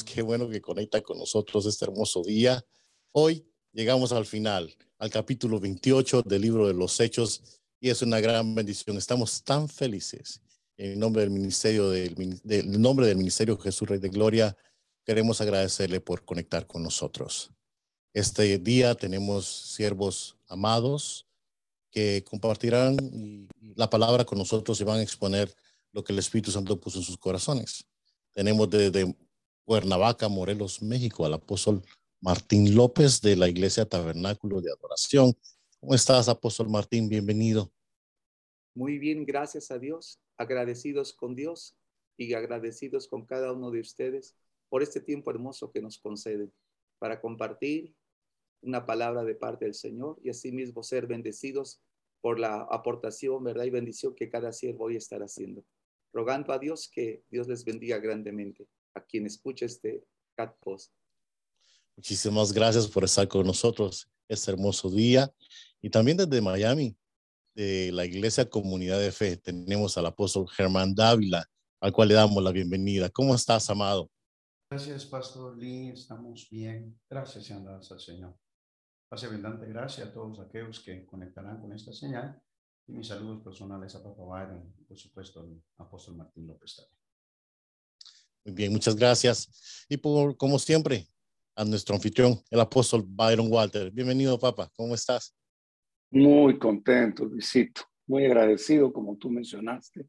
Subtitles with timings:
[0.00, 2.64] Qué bueno que conecta con nosotros este hermoso día.
[3.12, 8.18] Hoy llegamos al final, al capítulo 28 del libro de los Hechos y es una
[8.18, 8.96] gran bendición.
[8.96, 10.40] Estamos tan felices.
[10.78, 12.14] En nombre del ministerio del,
[12.80, 14.56] nombre del ministerio Jesús Rey de Gloria,
[15.04, 17.50] queremos agradecerle por conectar con nosotros.
[18.14, 21.26] Este día tenemos siervos amados
[21.90, 22.96] que compartirán
[23.76, 25.54] la palabra con nosotros y van a exponer
[25.92, 27.84] lo que el Espíritu Santo puso en sus corazones.
[28.32, 29.14] Tenemos desde
[29.64, 31.82] Cuernavaca, Morelos, México, al apóstol
[32.20, 35.32] Martín López de la Iglesia Tabernáculo de Adoración.
[35.80, 37.08] ¿Cómo estás, apóstol Martín?
[37.08, 37.72] Bienvenido.
[38.74, 41.76] Muy bien, gracias a Dios, agradecidos con Dios
[42.16, 44.36] y agradecidos con cada uno de ustedes
[44.68, 46.52] por este tiempo hermoso que nos conceden
[46.98, 47.94] para compartir
[48.62, 51.80] una palabra de parte del Señor y asimismo ser bendecidos
[52.20, 55.64] por la aportación, verdad y bendición que cada siervo hoy estará haciendo.
[56.12, 60.04] Rogando a Dios que Dios les bendiga grandemente a quien escucha este
[60.36, 60.92] cat post.
[61.96, 65.32] Muchísimas gracias por estar con nosotros este hermoso día.
[65.80, 66.96] Y también desde Miami,
[67.54, 71.48] de la Iglesia Comunidad de Fe, tenemos al apóstol Germán Dávila,
[71.80, 73.10] al cual le damos la bienvenida.
[73.10, 74.10] ¿Cómo estás, amado?
[74.70, 75.90] Gracias, Pastor Lee.
[75.90, 76.98] Estamos bien.
[77.10, 78.34] Gracias y al Señor.
[79.08, 82.40] Pase abundante gracias a todos aquellos que conectarán con esta señal.
[82.86, 87.01] Y mis saludos personales a Papa Byron y, por supuesto, al apóstol Martín López también.
[88.44, 89.86] Muy bien, muchas gracias.
[89.88, 91.06] Y por, como siempre,
[91.54, 93.92] a nuestro anfitrión, el apóstol Byron Walter.
[93.92, 94.68] Bienvenido, papá.
[94.74, 95.36] ¿Cómo estás?
[96.10, 97.82] Muy contento, Luisito.
[98.08, 100.06] Muy agradecido, como tú mencionaste,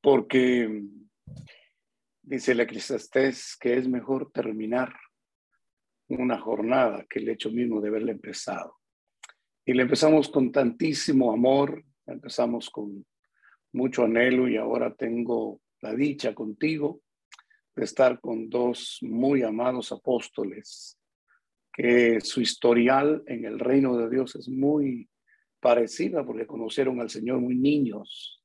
[0.00, 0.82] porque
[2.22, 4.94] dice el Eclesiastés que es mejor terminar
[6.08, 8.78] una jornada que el hecho mismo de haberla empezado.
[9.66, 13.04] Y le empezamos con tantísimo amor, empezamos con
[13.72, 17.01] mucho anhelo y ahora tengo la dicha contigo
[17.74, 20.98] de estar con dos muy amados apóstoles,
[21.72, 25.08] que su historial en el reino de Dios es muy
[25.60, 28.42] parecida porque conocieron al Señor muy niños,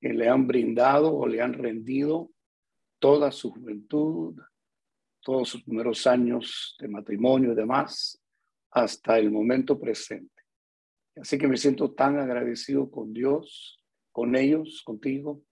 [0.00, 2.30] que le han brindado o le han rendido
[2.98, 4.36] toda su juventud,
[5.20, 8.20] todos sus primeros años de matrimonio y demás,
[8.70, 10.42] hasta el momento presente.
[11.16, 15.42] Así que me siento tan agradecido con Dios, con ellos, contigo,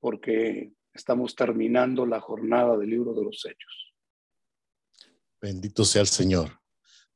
[0.00, 3.94] porque Estamos terminando la jornada del libro de los Hechos.
[5.40, 6.60] Bendito sea el Señor.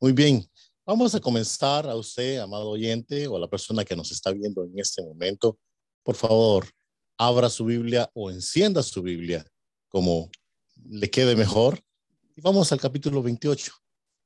[0.00, 0.44] Muy bien,
[0.84, 4.64] vamos a comenzar a usted, amado oyente, o a la persona que nos está viendo
[4.64, 5.60] en este momento.
[6.02, 6.66] Por favor,
[7.16, 9.46] abra su Biblia o encienda su Biblia
[9.88, 10.28] como
[10.84, 11.80] le quede mejor.
[12.34, 13.72] Y vamos al capítulo 28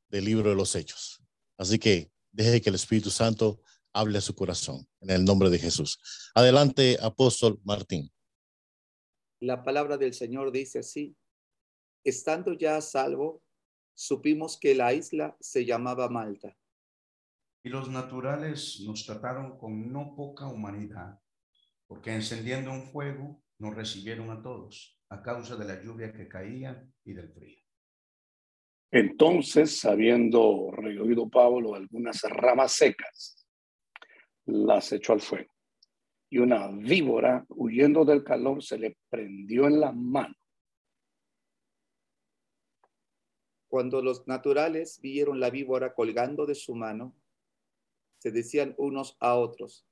[0.09, 1.23] del libro de los Hechos.
[1.59, 3.61] Así que deje que el Espíritu Santo
[3.93, 5.99] hable a su corazón en el nombre de Jesús.
[6.35, 8.11] Adelante, apóstol Martín.
[9.43, 11.17] La palabra del Señor dice así,
[12.05, 13.43] estando ya a salvo,
[13.93, 16.57] supimos que la isla se llamaba Malta.
[17.65, 21.19] Y los naturales nos trataron con no poca humanidad,
[21.89, 26.81] porque encendiendo un fuego nos recibieron a todos a causa de la lluvia que caía
[27.05, 27.59] y del frío.
[28.93, 33.45] Entonces, habiendo recogido Pablo algunas ramas secas,
[34.45, 35.53] las echó al fuego
[36.33, 40.35] y una víbora, huyendo del calor, se le prendió en la mano.
[43.69, 47.15] Cuando los naturales vieron la víbora colgando de su mano,
[48.17, 49.87] se decían unos a otros,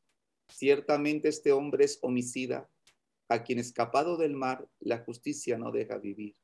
[0.48, 2.70] ciertamente este hombre es homicida,
[3.28, 6.34] a quien escapado del mar la justicia no deja vivir.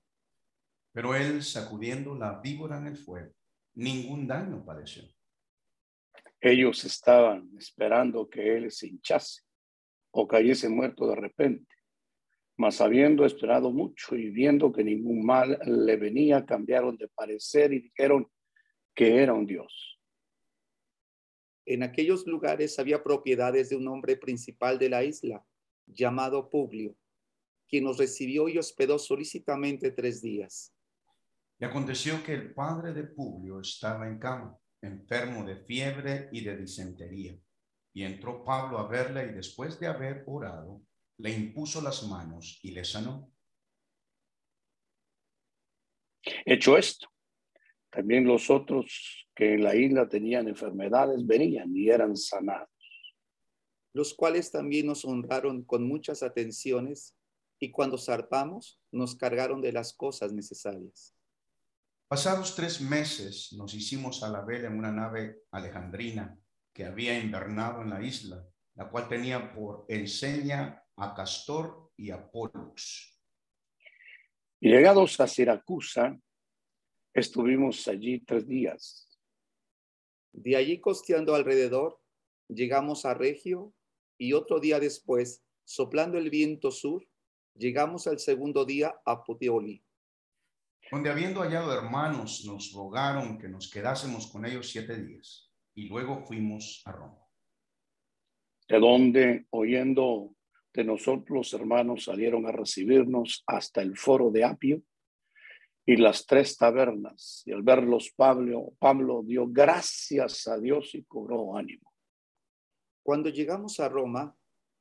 [0.93, 3.33] Pero él, sacudiendo la víbora en el fuego,
[3.73, 5.05] ningún daño padeció.
[6.39, 9.46] Ellos estaban esperando que él se hinchase
[10.19, 11.75] o cayese muerto de repente.
[12.57, 17.81] Mas habiendo esperado mucho y viendo que ningún mal le venía, cambiaron de parecer y
[17.81, 18.27] dijeron
[18.95, 20.01] que era un Dios.
[21.67, 25.45] En aquellos lugares había propiedades de un hombre principal de la isla,
[25.87, 26.97] llamado Publio,
[27.69, 30.73] quien nos recibió y hospedó solícitamente tres días.
[31.59, 36.57] Y aconteció que el padre de Publio estaba en cama, enfermo de fiebre y de
[36.57, 37.39] disentería
[37.97, 40.83] y entró Pablo a verle y después de haber orado,
[41.17, 43.33] le impuso las manos y le sanó.
[46.45, 47.09] Hecho esto,
[47.89, 52.69] También los otros que en la isla tenían enfermedades venían y eran sanados.
[53.95, 57.17] Los cuales también nos honraron con muchas atenciones
[57.59, 61.15] y cuando zarpamos nos cargaron de las cosas necesarias.
[62.09, 66.39] Pasados tres meses nos hicimos a la vela en una nave alejandrina
[66.77, 72.31] que había invernado en la isla, la cual tenía por enseña a Castor y a
[72.31, 73.19] Pollux.
[74.61, 76.21] Y llegados a Siracusa,
[77.15, 79.09] estuvimos allí tres días.
[80.33, 81.99] De allí costeando alrededor,
[82.49, 83.73] llegamos a Regio
[84.19, 87.09] y otro día después, soplando el viento sur,
[87.55, 89.83] llegamos al segundo día a Puteoli
[90.91, 95.46] donde habiendo hallado hermanos, nos rogaron que nos quedásemos con ellos siete días,
[95.77, 97.25] y luego fuimos a Roma.
[98.69, 100.35] De donde, oyendo
[100.75, 104.83] de nosotros, los hermanos salieron a recibirnos hasta el foro de Apio
[105.87, 107.43] y las tres tabernas.
[107.47, 111.93] Y al verlos, Pablo, Pablo dio gracias a Dios y cobró ánimo.
[113.05, 114.37] Cuando llegamos a Roma,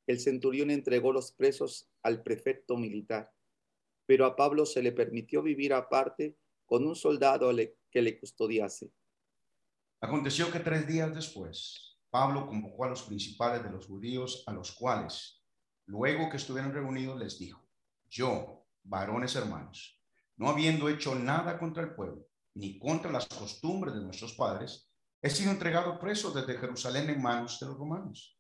[0.07, 3.31] el centurión entregó los presos al prefecto militar
[4.05, 7.51] pero a Pablo se le permitió vivir aparte con un soldado
[7.91, 8.91] que le custodiase.
[10.01, 14.71] Aconteció que tres días después, Pablo convocó a los principales de los judíos, a los
[14.73, 15.43] cuales,
[15.85, 17.67] luego que estuvieron reunidos, les dijo,
[18.09, 20.01] yo, varones hermanos,
[20.37, 24.89] no habiendo hecho nada contra el pueblo, ni contra las costumbres de nuestros padres,
[25.21, 28.37] he sido entregado preso desde Jerusalén en manos de los romanos.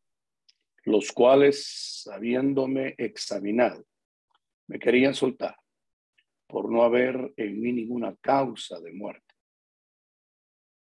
[0.83, 3.83] Los cuales, habiéndome examinado,
[4.67, 5.57] me querían soltar
[6.47, 9.24] por no haber en mí ninguna causa de muerte.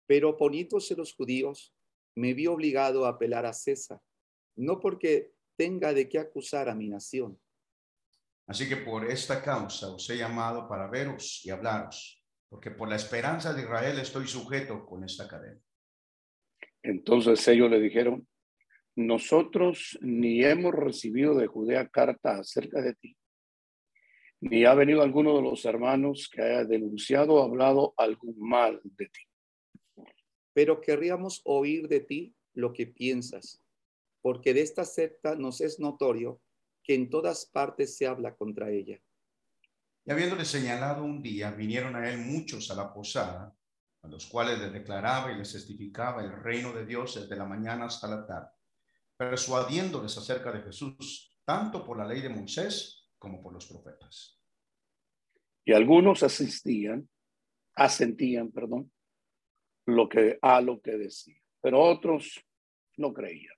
[0.07, 1.75] Pero oponiéndose los judíos,
[2.15, 4.01] me vi obligado a apelar a César,
[4.57, 7.39] no porque tenga de qué acusar a mi nación.
[8.47, 12.97] Así que por esta causa os he llamado para veros y hablaros, porque por la
[12.97, 15.61] esperanza de Israel estoy sujeto con esta cadena.
[16.83, 18.29] Entonces ellos le dijeron,
[18.95, 23.17] nosotros ni hemos recibido de Judea carta acerca de ti,
[24.41, 29.07] ni ha venido alguno de los hermanos que haya denunciado o hablado algún mal de
[29.07, 29.23] ti.
[30.57, 33.63] Pero querríamos oír de ti lo que piensas,
[34.23, 36.41] porque de esta secta nos es notorio
[36.83, 38.99] que en todas partes se habla contra ella.
[40.07, 43.55] Y habiéndole señalado un día, vinieron a él muchos a la posada,
[44.01, 47.85] a los cuales les declaraba y les testificaba el reino de Dios desde la mañana
[47.85, 48.49] hasta la tarde,
[49.15, 54.41] persuadiéndoles acerca de Jesús, tanto por la ley de Moisés como por los profetas.
[55.67, 57.11] Y algunos asistían,
[57.75, 58.91] asentían, perdón,
[59.87, 62.45] lo que, a lo que decía, pero otros
[62.97, 63.55] no creían.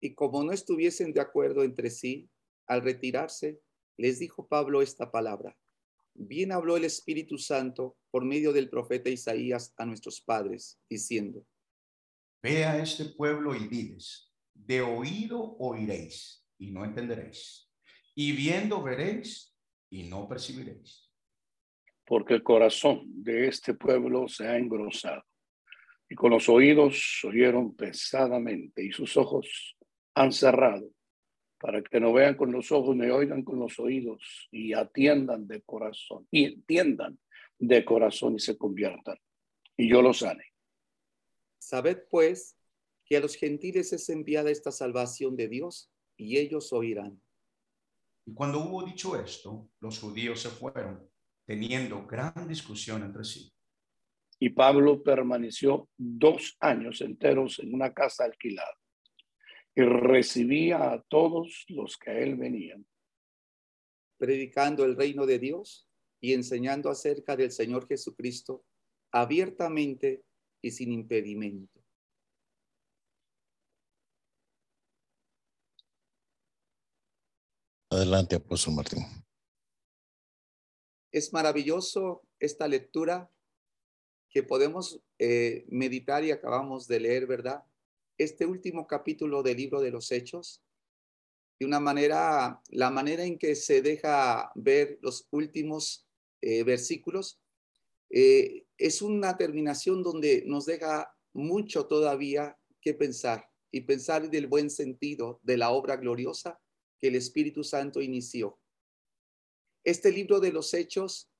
[0.00, 2.28] Y como no estuviesen de acuerdo entre sí,
[2.66, 3.60] al retirarse,
[3.96, 5.56] les dijo Pablo esta palabra.
[6.14, 11.46] Bien habló el Espíritu Santo por medio del profeta Isaías a nuestros padres, diciendo,
[12.42, 17.66] Ve a este pueblo y diles, de oído oiréis y no entenderéis
[18.18, 19.54] y viendo veréis
[19.90, 21.05] y no percibiréis.
[22.06, 25.22] Porque el corazón de este pueblo se ha engrosado
[26.08, 29.76] y con los oídos oyeron pesadamente y sus ojos
[30.14, 30.88] han cerrado
[31.58, 35.62] para que no vean con los ojos ni oigan con los oídos y atiendan de
[35.62, 37.18] corazón y entiendan
[37.58, 39.16] de corazón y se conviertan
[39.76, 40.44] y yo los sane.
[41.58, 42.56] Sabed pues
[43.04, 47.20] que a los gentiles es enviada esta salvación de Dios y ellos oirán.
[48.24, 51.08] Y cuando hubo dicho esto, los judíos se fueron,
[51.46, 53.50] teniendo gran discusión entre sí.
[54.38, 58.76] Y Pablo permaneció dos años enteros en una casa alquilada
[59.74, 62.86] y recibía a todos los que a él venían.
[64.18, 65.88] Predicando el reino de Dios
[66.20, 68.64] y enseñando acerca del Señor Jesucristo
[69.12, 70.24] abiertamente
[70.62, 71.80] y sin impedimento.
[77.90, 79.25] Adelante, apóstol Martín.
[81.16, 83.30] Es maravilloso esta lectura
[84.28, 87.64] que podemos eh, meditar y acabamos de leer, ¿verdad?
[88.18, 90.62] Este último capítulo del libro de los Hechos,
[91.58, 96.06] de una manera, la manera en que se deja ver los últimos
[96.42, 97.40] eh, versículos,
[98.10, 104.68] eh, es una terminación donde nos deja mucho todavía que pensar y pensar del buen
[104.68, 106.60] sentido de la obra gloriosa
[106.98, 108.58] que el Espíritu Santo inició.
[109.86, 111.30] Este libro de los Hechos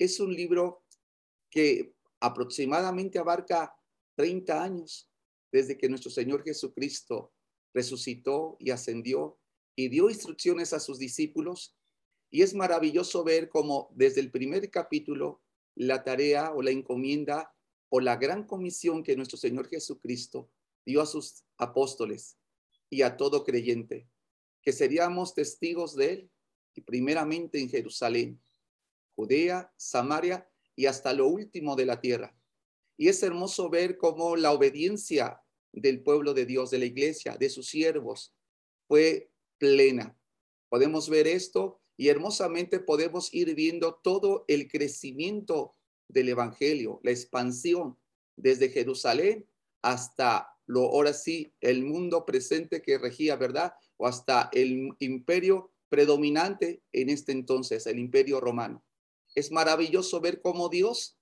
[0.00, 0.84] es un libro
[1.48, 3.72] que aproximadamente abarca
[4.16, 5.08] 30 años
[5.52, 7.32] desde que nuestro Señor Jesucristo
[7.72, 9.38] resucitó y ascendió
[9.76, 11.76] y dio instrucciones a sus discípulos.
[12.32, 15.40] Y es maravilloso ver cómo desde el primer capítulo
[15.76, 17.54] la tarea o la encomienda
[17.90, 20.50] o la gran comisión que nuestro Señor Jesucristo
[20.84, 22.38] dio a sus apóstoles
[22.90, 24.08] y a todo creyente,
[24.62, 26.30] que seríamos testigos de Él,
[26.74, 28.40] y primeramente en Jerusalén,
[29.14, 32.36] Judea, Samaria y hasta lo último de la tierra.
[32.96, 35.40] Y es hermoso ver cómo la obediencia
[35.72, 38.34] del pueblo de Dios, de la iglesia, de sus siervos,
[38.86, 40.16] fue plena.
[40.68, 45.76] Podemos ver esto y hermosamente podemos ir viendo todo el crecimiento
[46.08, 47.98] del Evangelio, la expansión
[48.36, 49.48] desde Jerusalén
[49.82, 53.74] hasta lo ahora sí, el mundo presente que regía, ¿verdad?
[53.98, 58.84] O hasta el imperio predominante en este entonces, el imperio romano.
[59.36, 61.16] Es maravilloso ver cómo Dios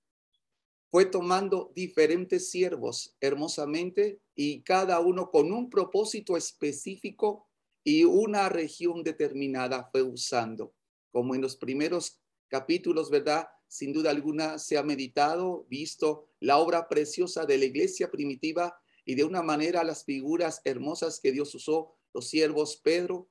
[0.90, 7.50] fue tomando diferentes siervos hermosamente y cada uno con un propósito específico
[7.84, 10.72] y una región determinada fue usando.
[11.10, 13.46] Como en los primeros capítulos, ¿verdad?
[13.68, 18.74] Sin duda alguna se ha meditado, visto la obra preciosa de la iglesia primitiva
[19.04, 23.28] y de una manera las figuras hermosas que Dios usó, los siervos Pedro,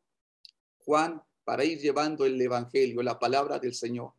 [0.86, 4.14] Juan, para ir llevando el Evangelio, la palabra del Señor.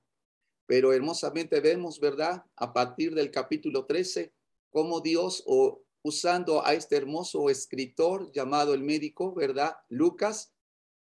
[0.67, 2.45] Pero hermosamente vemos, ¿verdad?
[2.57, 4.33] A partir del capítulo 13,
[4.71, 9.76] cómo Dios, o usando a este hermoso escritor llamado el médico, ¿verdad?
[9.88, 10.52] Lucas,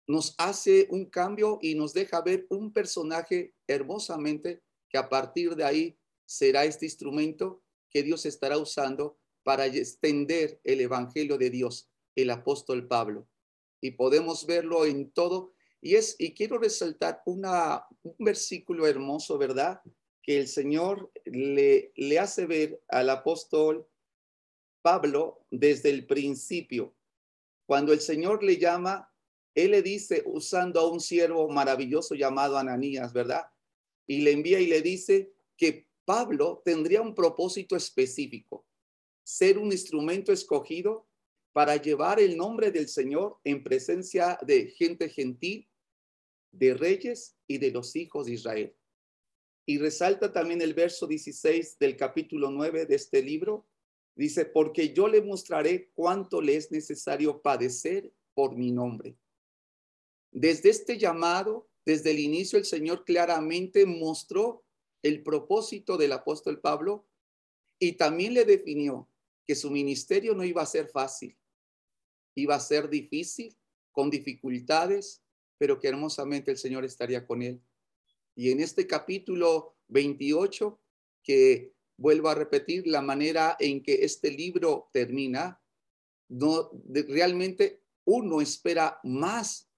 [0.08, 5.64] nos hace un cambio y nos deja ver un personaje hermosamente que a partir de
[5.64, 12.30] ahí será este instrumento que Dios estará usando para extender el Evangelio de Dios, el
[12.30, 13.28] apóstol Pablo.
[13.82, 15.55] Y podemos verlo en todo.
[15.86, 17.46] Y, es, y quiero resaltar un
[18.18, 19.82] versículo hermoso, ¿verdad?
[20.24, 23.88] Que el Señor le, le hace ver al apóstol
[24.82, 26.96] Pablo desde el principio.
[27.68, 29.14] Cuando el Señor le llama,
[29.54, 33.44] Él le dice, usando a un siervo maravilloso llamado Ananías, ¿verdad?
[34.08, 38.66] Y le envía y le dice que Pablo tendría un propósito específico
[39.24, 41.06] ser un instrumento escogido
[41.54, 45.70] para llevar el nombre del Señor en presencia de gente gentil,
[46.58, 48.76] de reyes y de los hijos de Israel.
[49.66, 53.68] Y resalta también el verso 16 del capítulo 9 de este libro.
[54.16, 59.18] Dice, porque yo le mostraré cuánto le es necesario padecer por mi nombre.
[60.32, 64.64] Desde este llamado, desde el inicio, el Señor claramente mostró
[65.02, 67.08] el propósito del apóstol Pablo
[67.80, 69.10] y también le definió
[69.46, 71.38] que su ministerio no iba a ser fácil,
[72.36, 73.56] iba a ser difícil,
[73.92, 75.25] con dificultades,
[75.58, 77.62] pero que hermosamente el Señor estaría con él.
[78.36, 80.80] Y en este capítulo 28,
[81.24, 85.62] que vuelvo a repetir, la manera en que este libro termina,
[86.28, 86.72] no,
[87.08, 89.70] realmente uno espera más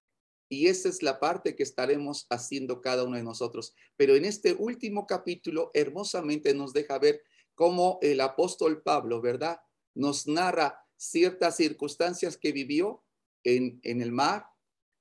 [0.50, 3.76] y esa es la parte que estaremos haciendo cada uno de nosotros.
[3.98, 7.22] Pero en este último capítulo, hermosamente nos deja ver
[7.54, 9.60] como el apóstol Pablo, ¿verdad?
[9.94, 13.04] Nos narra ciertas circunstancias que vivió
[13.44, 14.46] en, en el mar,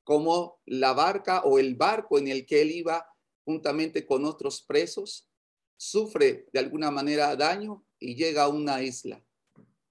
[0.06, 3.04] como la barca o el barco en el que él iba
[3.44, 5.28] juntamente con otros presos,
[5.76, 9.20] sufre de alguna manera daño y llega a una isla.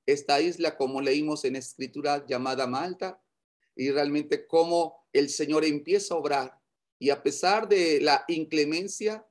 [0.05, 3.21] Esta isla, como leímos en escritura llamada Malta,
[3.75, 6.61] y realmente cómo el Señor empieza a obrar.
[6.97, 9.27] Y a pesar de la inclemencia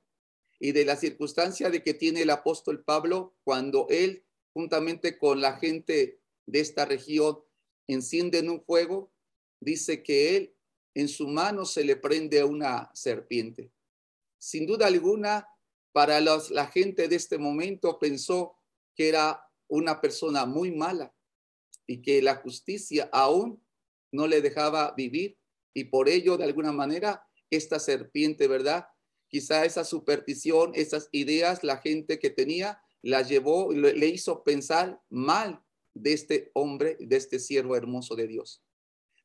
[0.60, 5.56] y de la circunstancia de que tiene el apóstol Pablo cuando él, juntamente con la
[5.56, 7.38] gente de esta región,
[7.86, 9.10] encienden un fuego,
[9.60, 10.53] dice que él
[10.94, 13.72] en su mano se le prende una serpiente.
[14.38, 15.48] Sin duda alguna,
[15.92, 18.58] para la gente de este momento pensó
[18.94, 21.14] que era una persona muy mala
[21.86, 23.62] y que la justicia aún
[24.12, 25.38] no le dejaba vivir
[25.74, 28.86] y por ello, de alguna manera, esta serpiente, ¿verdad?
[29.28, 35.62] Quizá esa superstición, esas ideas, la gente que tenía, la llevó, le, hizo pensar mal
[35.92, 38.62] de este hombre, de este siervo hermoso de Dios.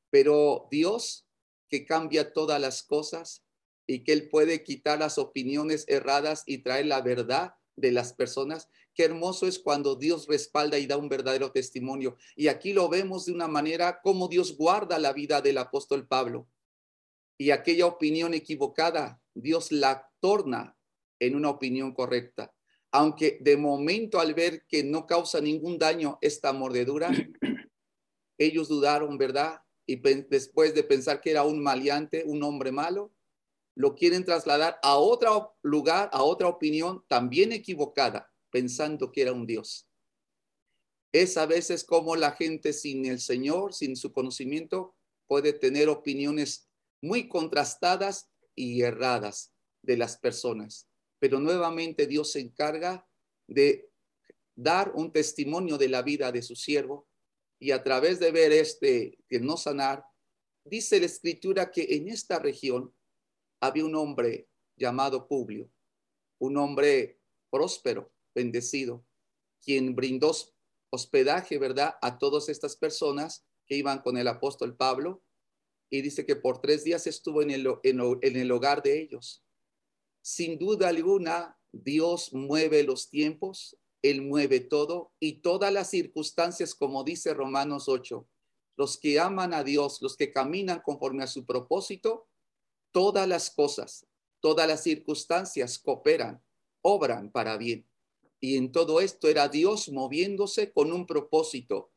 [0.09, 1.28] Pero Dios,
[1.69, 3.45] que cambia todas las cosas
[3.87, 8.69] y que Él puede quitar las opiniones erradas y traer la verdad de las personas,
[8.93, 12.17] qué hermoso es cuando Dios respalda y da un verdadero testimonio.
[12.35, 16.47] Y aquí lo vemos de una manera como Dios guarda la vida del apóstol Pablo.
[17.37, 20.75] Y aquella opinión equivocada Dios la torna
[21.19, 22.53] en una opinión correcta.
[22.91, 27.11] Aunque de momento al ver que no causa ningún daño esta mordedura,
[28.37, 29.61] ellos dudaron, ¿verdad?
[29.89, 33.11] Y después de pensar que era un maleante, un hombre malo,
[33.75, 39.47] lo quieren trasladar a otro lugar, a otra opinión también equivocada, pensando que era un
[39.47, 39.89] Dios.
[41.11, 46.69] Es a veces como la gente sin el Señor, sin su conocimiento, puede tener opiniones
[47.01, 50.87] muy contrastadas y erradas de las personas.
[51.17, 53.05] pero nuevamente Dios se encarga
[53.47, 53.89] de
[54.55, 57.08] dar un testimonio de la vida de su siervo
[57.59, 60.05] y a través de ver este, que no sanar,
[60.63, 62.93] dice la escritura que en esta región
[63.59, 64.47] había un hombre
[64.77, 65.69] llamado Publio,
[66.39, 69.05] un hombre próspero, bendecido,
[69.61, 70.31] quien brindó
[70.89, 75.21] hospedaje, ¿verdad?, a todas estas personas que iban con el apóstol Pablo.
[75.89, 79.43] Y dice que por tres días estuvo en el, en el hogar de ellos.
[80.21, 87.03] Sin duda alguna, Dios mueve los tiempos, Él mueve todo y todas las circunstancias, como
[87.03, 88.27] dice Romanos 8.
[88.77, 92.27] Los que aman a Dios, los que caminan conforme a su propósito,
[92.91, 94.05] todas las cosas,
[94.39, 96.41] todas las circunstancias cooperan,
[96.81, 97.85] obran para bien.
[98.39, 101.91] Y en todo esto era Dios moviéndose con un propósito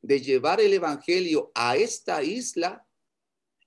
[0.00, 2.86] de llevar el Evangelio a esta isla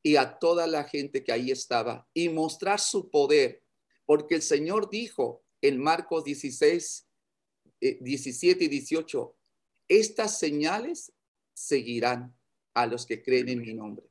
[0.02, 3.64] y a toda la gente que ahí estaba y mostrar su poder.
[4.06, 7.08] Porque el Señor dijo en Marcos 16,
[7.82, 9.36] 17 eh, y 18,
[9.88, 11.12] estas señales
[11.54, 12.36] seguirán
[12.74, 14.06] a los que creen en mi nombre.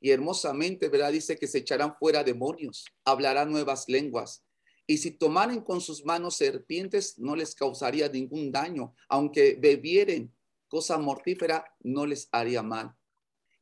[0.00, 1.12] Y hermosamente, ¿verdad?
[1.12, 4.44] Dice que se echarán fuera demonios, hablarán nuevas lenguas.
[4.86, 8.94] Y si tomaran con sus manos serpientes, no les causaría ningún daño.
[9.08, 10.32] Aunque bebieren
[10.68, 12.94] cosa mortífera, no les haría mal.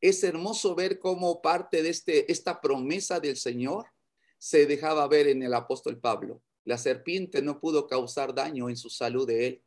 [0.01, 3.87] Es hermoso ver cómo parte de este, esta promesa del Señor
[4.39, 6.43] se dejaba ver en el apóstol Pablo.
[6.65, 9.63] La serpiente no pudo causar daño en su salud de él.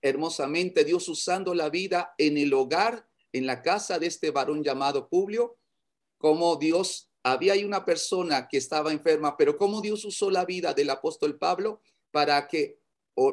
[0.00, 5.08] Hermosamente Dios usando la vida en el hogar, en la casa de este varón llamado
[5.08, 5.56] Publio,
[6.18, 10.90] como Dios, había una persona que estaba enferma, pero como Dios usó la vida del
[10.90, 11.80] apóstol Pablo
[12.10, 12.80] para que,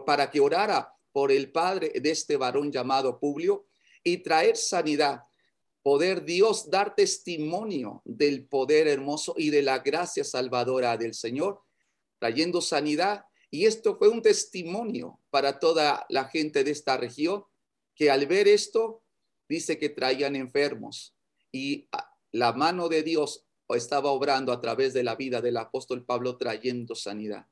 [0.06, 3.66] para que orara por el padre de este varón llamado Publio
[4.04, 5.24] y traer sanidad
[5.82, 11.62] poder Dios dar testimonio del poder hermoso y de la gracia salvadora del Señor,
[12.20, 13.26] trayendo sanidad.
[13.50, 17.46] Y esto fue un testimonio para toda la gente de esta región,
[17.96, 19.02] que al ver esto,
[19.48, 21.16] dice que traían enfermos
[21.52, 21.90] y
[22.32, 26.96] la mano de Dios estaba obrando a través de la vida del apóstol Pablo trayendo
[26.96, 27.48] sanidad.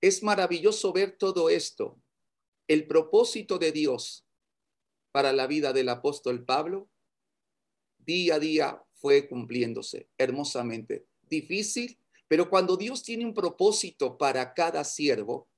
[0.00, 2.00] Es maravilloso ver todo esto.
[2.66, 4.24] El propósito de Dios
[5.12, 6.88] para la vida del apóstol Pablo,
[7.98, 11.06] día a día fue cumpliéndose hermosamente.
[11.28, 11.98] Difícil,
[12.32, 15.50] pero cuando Dios tiene un propósito para cada siervo,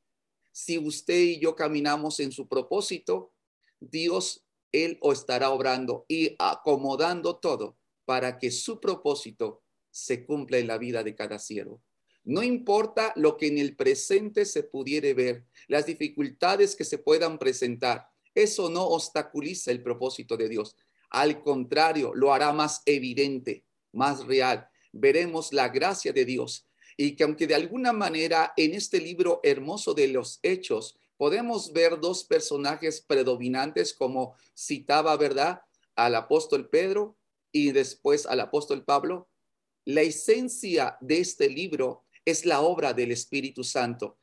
[0.51, 3.33] si usted y yo caminamos en su propósito,
[3.79, 10.67] Dios, Él o estará obrando y acomodando todo para que su propósito se cumpla en
[10.67, 11.81] la vida de cada siervo.
[12.25, 17.39] No importa lo que en el presente se pudiere ver, las dificultades que se puedan
[17.39, 20.75] presentar, eso no obstaculiza el propósito de Dios.
[21.11, 24.69] Al contrario, lo hará más evidente, más real.
[24.96, 29.92] Veremos la gracia de Dios y que aunque de alguna manera en este libro hermoso
[29.92, 35.62] de los hechos podemos ver dos personajes predominantes como citaba, ¿verdad?
[35.96, 37.16] Al apóstol Pedro
[37.50, 39.28] y después al apóstol Pablo.
[39.85, 44.16] La esencia de este libro es la obra del Espíritu Santo.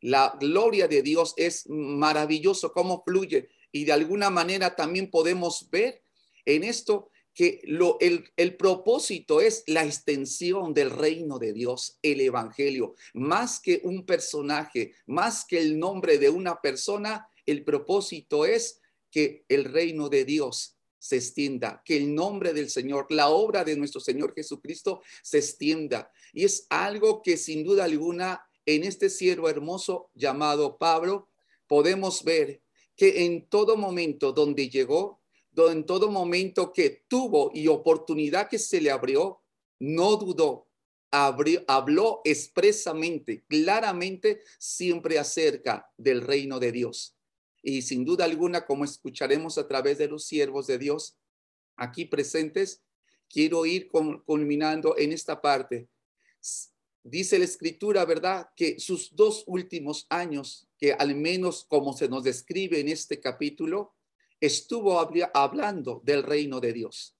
[0.00, 6.02] La gloria de Dios es maravilloso cómo fluye y de alguna manera también podemos ver
[6.44, 12.22] en esto que lo, el, el, propósito es la extensión del reino de Dios, el
[12.22, 12.94] Evangelio.
[13.12, 19.44] Más que un personaje, más que el nombre de una persona, el propósito es que
[19.50, 24.00] el reino de Dios se extienda, que el nombre del Señor, la obra de nuestro
[24.00, 26.10] Señor Jesucristo se extienda.
[26.32, 31.28] Y es algo que sin duda alguna en este siervo hermoso llamado Pablo
[31.66, 32.62] podemos ver
[32.96, 35.20] que en todo momento donde llegó,
[35.70, 39.42] en todo momento que tuvo y oportunidad que se le abrió,
[39.80, 40.68] no dudó,
[41.10, 47.16] habló expresamente, claramente, siempre acerca del reino de Dios.
[47.62, 51.18] Y sin duda alguna, como escucharemos a través de los siervos de Dios
[51.76, 52.82] aquí presentes,
[53.28, 55.88] quiero ir culminando en esta parte.
[57.02, 58.50] Dice la escritura, ¿verdad?
[58.56, 63.95] Que sus dos últimos años, que al menos como se nos describe en este capítulo,
[64.40, 64.98] estuvo
[65.34, 67.16] hablando del reino de Dios.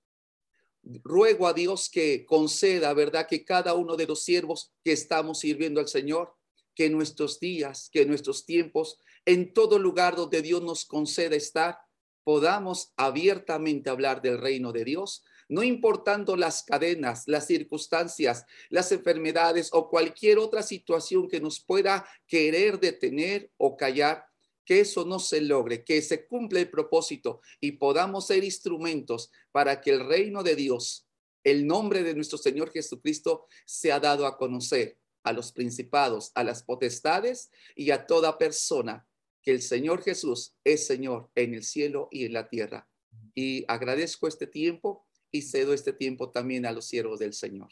[0.83, 3.27] Ruego a Dios que conceda, ¿verdad?
[3.27, 6.35] Que cada uno de los siervos que estamos sirviendo al Señor,
[6.75, 11.79] que nuestros días, que nuestros tiempos, en todo lugar donde Dios nos conceda estar,
[12.23, 19.71] podamos abiertamente hablar del reino de Dios, no importando las cadenas, las circunstancias, las enfermedades
[19.73, 24.27] o cualquier otra situación que nos pueda querer detener o callar,
[24.67, 29.81] que eso no se logre, que se cumpla el propósito y podamos ser instrumentos para
[29.81, 31.07] que el reino de Dios,
[31.45, 36.63] el nombre de nuestro Señor Jesucristo, sea dado a conocer a los principados, a las
[36.63, 39.07] potestades y a toda persona
[39.41, 42.89] que el Señor Jesús es Señor en el cielo y en la tierra.
[43.35, 47.71] Y agradezco este tiempo y cedo este tiempo también a los siervos del Señor.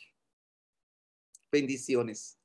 [1.50, 2.38] Bendiciones.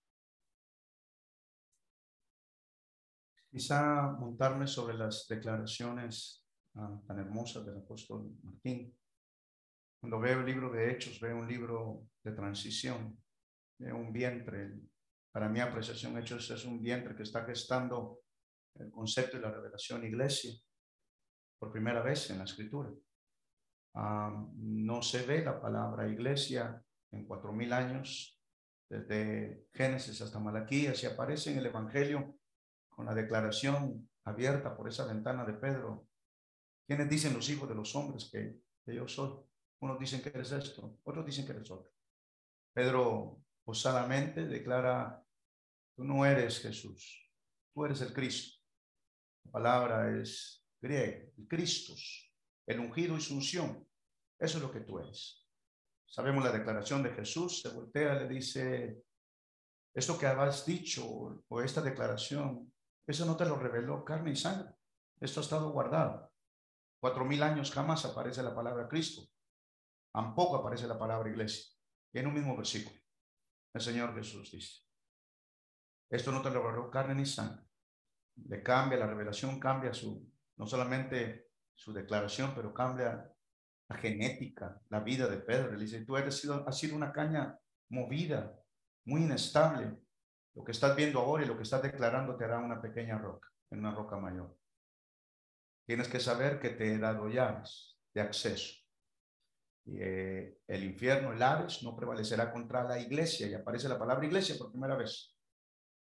[3.52, 8.96] Quizá montarme sobre las declaraciones ah, tan hermosas del apóstol Martín.
[10.00, 13.18] Cuando veo el libro de Hechos, veo un libro de transición,
[13.80, 14.80] veo un vientre.
[15.32, 18.22] Para mi apreciación, Hechos es un vientre que está gestando
[18.76, 20.54] el concepto de la revelación iglesia
[21.60, 22.92] por primera vez en la escritura.
[23.96, 26.82] Ah, no se ve la palabra iglesia
[27.12, 28.40] en cuatro mil años,
[28.88, 32.38] desde Génesis hasta Malaquías, y aparece en el Evangelio
[33.00, 36.10] con la declaración abierta por esa ventana de Pedro.
[36.86, 39.40] ¿Quiénes dicen los hijos de los hombres que, que yo soy?
[39.80, 41.94] Unos dicen que eres esto, otros dicen que eres otro.
[42.74, 45.24] Pedro osadamente declara,
[45.96, 47.32] tú no eres Jesús,
[47.74, 48.62] tú eres el Cristo.
[49.46, 52.34] La palabra es griega, el Cristos,
[52.68, 53.88] el ungido y su unción.
[54.38, 55.48] Eso es lo que tú eres.
[56.06, 59.06] Sabemos la declaración de Jesús, se voltea, le dice,
[59.94, 62.70] esto que has dicho o esta declaración,
[63.10, 64.72] eso no te lo reveló carne y sangre.
[65.19, 66.32] Esto ha estado guardado.
[67.02, 69.24] Cuatro mil años jamás aparece la palabra Cristo.
[70.13, 71.76] Tampoco aparece la palabra iglesia.
[72.13, 72.95] En un mismo versículo,
[73.74, 74.84] el Señor Jesús dice,
[76.10, 77.65] esto no te lo reveló carne ni sangre.
[78.36, 83.32] Le cambia, la revelación cambia su, no solamente su declaración, pero cambia
[83.88, 85.72] la genética, la vida de Pedro.
[85.72, 87.58] Le dice, tú eres sido, has sido una caña
[87.89, 88.56] movida,
[89.06, 89.98] muy inestable.
[90.60, 93.48] Lo que estás viendo ahora y lo que estás declarando te hará una pequeña roca,
[93.72, 94.54] en una roca mayor.
[95.86, 98.76] Tienes que saber que te he dado llaves de acceso.
[99.86, 103.48] Y, eh, el infierno, el Hades, no prevalecerá contra la iglesia.
[103.48, 105.34] Y aparece la palabra iglesia por primera vez.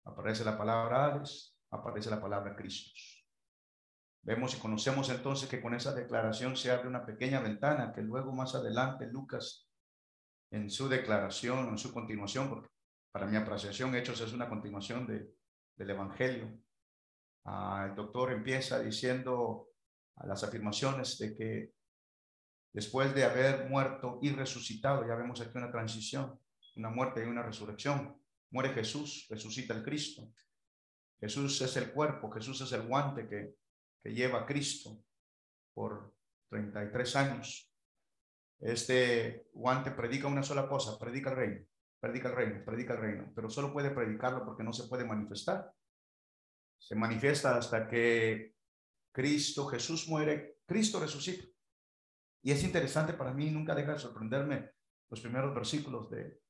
[0.04, 2.90] Aparece la palabra Hades, aparece la palabra Cristo.
[4.22, 8.32] Vemos y conocemos entonces que con esa declaración se abre una pequeña ventana que luego
[8.32, 9.68] más adelante Lucas
[10.50, 12.68] en su declaración, en su continuación, porque
[13.10, 15.30] para mi apreciación Hechos es una continuación de,
[15.76, 16.58] del Evangelio,
[17.44, 19.68] ah, el doctor empieza diciendo
[20.24, 21.72] las afirmaciones de que
[22.72, 26.38] después de haber muerto y resucitado, ya vemos aquí una transición,
[26.76, 28.20] una muerte y una resurrección.
[28.50, 30.28] Muere Jesús, resucita el Cristo.
[31.20, 33.54] Jesús es el cuerpo, Jesús es el guante que
[34.02, 35.02] que lleva Cristo
[35.74, 36.14] por
[36.50, 37.72] 33 años.
[38.60, 41.66] Este guante predica una sola cosa, predica el reino,
[42.00, 45.72] predica el reino, predica el reino, pero solo puede predicarlo porque no se puede manifestar.
[46.78, 48.54] Se manifiesta hasta que
[49.12, 51.44] Cristo, Jesús muere, Cristo resucita.
[52.42, 54.70] Y es interesante para mí, nunca deja de sorprenderme
[55.10, 56.40] los primeros versículos de,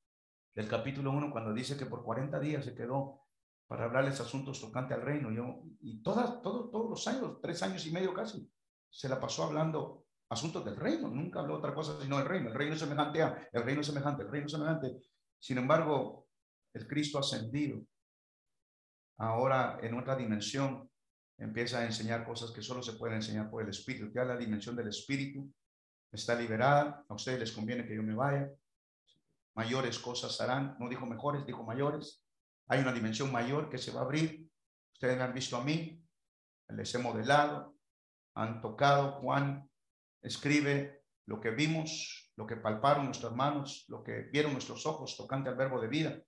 [0.55, 3.23] del capítulo 1 cuando dice que por 40 días se quedó
[3.67, 5.31] para hablarles asuntos tocante al reino.
[5.31, 8.51] Yo, y todas, todos, todos los años, tres años y medio casi,
[8.91, 11.09] se la pasó hablando asuntos del reino.
[11.09, 12.49] Nunca habló otra cosa sino el reino.
[12.49, 14.97] El reino es semejante a, el reino es semejante, el reino es semejante.
[15.38, 16.29] Sin embargo,
[16.74, 17.81] el Cristo ascendido,
[19.18, 20.90] ahora en otra dimensión,
[21.38, 24.11] empieza a enseñar cosas que solo se pueden enseñar por el Espíritu.
[24.12, 25.53] Ya la dimensión del Espíritu
[26.12, 27.05] está liberada.
[27.09, 28.51] A ustedes les conviene que yo me vaya.
[29.55, 30.77] Mayores cosas harán.
[30.79, 32.24] No dijo mejores, dijo mayores.
[32.66, 34.48] Hay una dimensión mayor que se va a abrir.
[34.92, 36.05] Ustedes me han visto a mí,
[36.68, 37.74] les he modelado,
[38.35, 39.20] han tocado.
[39.20, 39.70] Juan
[40.22, 45.48] escribe lo que vimos, lo que palparon nuestras manos, lo que vieron nuestros ojos tocante
[45.48, 46.22] al verbo de vida.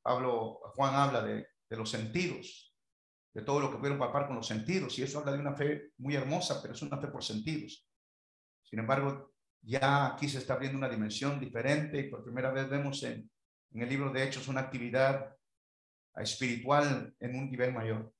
[0.00, 2.74] Pablo, Juan habla de, los sentidos,
[3.34, 5.90] de todo lo que pudieron palpar con los sentidos, y eso habla de una fe
[5.98, 7.86] muy hermosa, pero es una fe por sentidos.
[8.62, 13.02] Sin embargo, ya aquí se está abriendo una dimensión diferente y por primera vez vemos
[13.02, 13.30] en,
[13.72, 15.36] en el libro de Hechos una actividad
[16.16, 18.10] espiritual en un nivel mayor.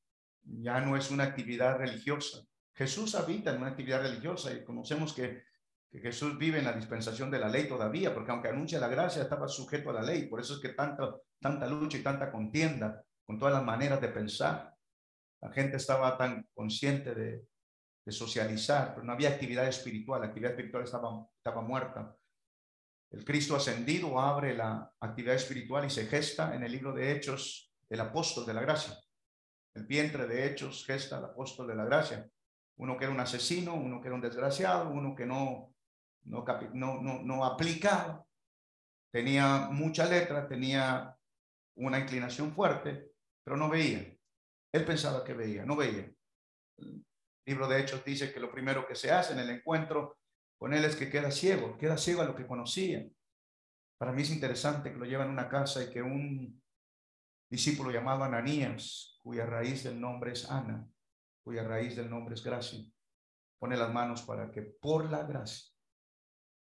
[0.42, 2.44] Ya no es una actividad religiosa.
[2.74, 5.44] Jesús habita en una actividad religiosa y conocemos que,
[6.00, 9.46] Jesús vive en la dispensación de la ley todavía, porque aunque anuncia la gracia, estaba
[9.46, 10.26] sujeto a la ley.
[10.26, 14.08] Por eso es que tanta, tanta lucha y tanta contienda con todas las maneras de
[14.08, 14.74] pensar.
[15.40, 17.46] La gente estaba tan consciente de,
[18.04, 20.20] de socializar, pero no había actividad espiritual.
[20.20, 22.16] La actividad espiritual estaba, estaba muerta.
[23.10, 27.72] El Cristo ascendido abre la actividad espiritual y se gesta en el libro de Hechos
[27.88, 28.98] el apóstol de la gracia.
[29.74, 32.28] El vientre de Hechos gesta el apóstol de la gracia.
[32.76, 35.73] Uno que era un asesino, uno que era un desgraciado, uno que no,
[36.24, 36.44] no,
[37.02, 38.24] no, aplicaba,
[39.12, 41.16] tenía mucha letra, tenía
[41.76, 43.12] una inclinación fuerte,
[43.44, 44.16] pero no veía.
[44.72, 46.10] Él pensaba que veía, no veía.
[46.78, 47.04] El
[47.46, 50.18] libro de Hechos dice que lo primero que se hace en el encuentro
[50.58, 53.06] con él es que queda ciego, queda ciego a lo que conocía.
[53.98, 56.60] Para mí es interesante que lo llevan a una casa y que un,
[57.50, 60.88] discípulo llamado Ananías, cuya raíz del nombre es Ana,
[61.44, 62.84] cuya raíz del nombre es gracia.
[63.60, 65.73] Pone las manos para que por la gracia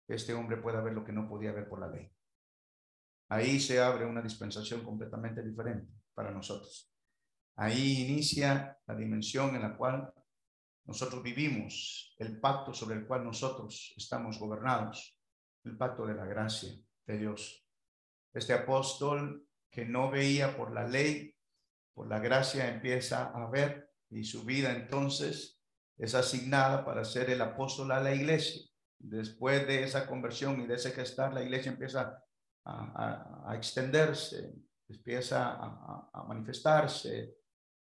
[0.07, 2.11] este hombre pueda ver lo que no podía ver por la ley.
[3.29, 6.91] Ahí se abre una dispensación completamente diferente para nosotros.
[7.55, 10.13] Ahí inicia la dimensión en la cual
[10.85, 15.17] nosotros vivimos, el pacto sobre el cual nosotros estamos gobernados,
[15.63, 16.69] el pacto de la gracia
[17.07, 17.65] de Dios.
[18.33, 21.35] Este apóstol que no veía por la ley,
[21.93, 25.59] por la gracia empieza a ver y su vida entonces
[25.97, 28.61] es asignada para ser el apóstol a la iglesia.
[28.99, 32.23] Después de esa conversión y de ese gestar, la iglesia empieza
[32.65, 34.53] a, extenderse,
[34.88, 37.36] empieza a, manifestarse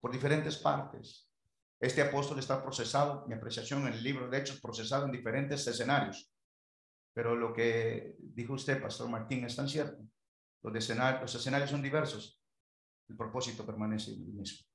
[0.00, 1.28] por diferentes partes.
[1.80, 6.30] Este apóstol está procesado, mi apreciación en el libro de Hechos, procesado en diferentes escenarios.
[7.12, 10.02] Pero lo que dijo usted, Pastor Martín, es tan cierto.
[10.62, 12.40] Los escenarios, los escenarios son diversos.
[13.08, 14.66] El propósito permanece el mismo.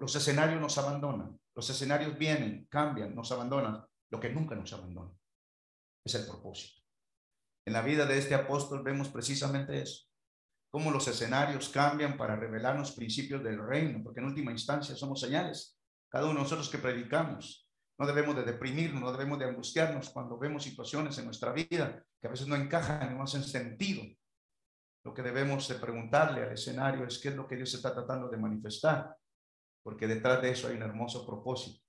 [0.00, 1.38] los escenarios nos abandonan.
[1.54, 3.84] Los escenarios vienen, cambian, nos abandonan.
[4.10, 5.12] Lo que nunca nos abandona
[6.04, 6.82] es el propósito.
[7.66, 10.06] En la vida de este apóstol vemos precisamente eso,
[10.70, 15.78] cómo los escenarios cambian para revelarnos principios del reino, porque en última instancia somos señales.
[16.08, 17.68] Cada uno de nosotros que predicamos,
[17.98, 22.28] no debemos de deprimirnos, no debemos de angustiarnos cuando vemos situaciones en nuestra vida que
[22.28, 24.02] a veces no encajan, no hacen sentido.
[25.04, 28.28] Lo que debemos de preguntarle al escenario es qué es lo que Dios está tratando
[28.28, 29.16] de manifestar,
[29.82, 31.82] porque detrás de eso hay un hermoso propósito.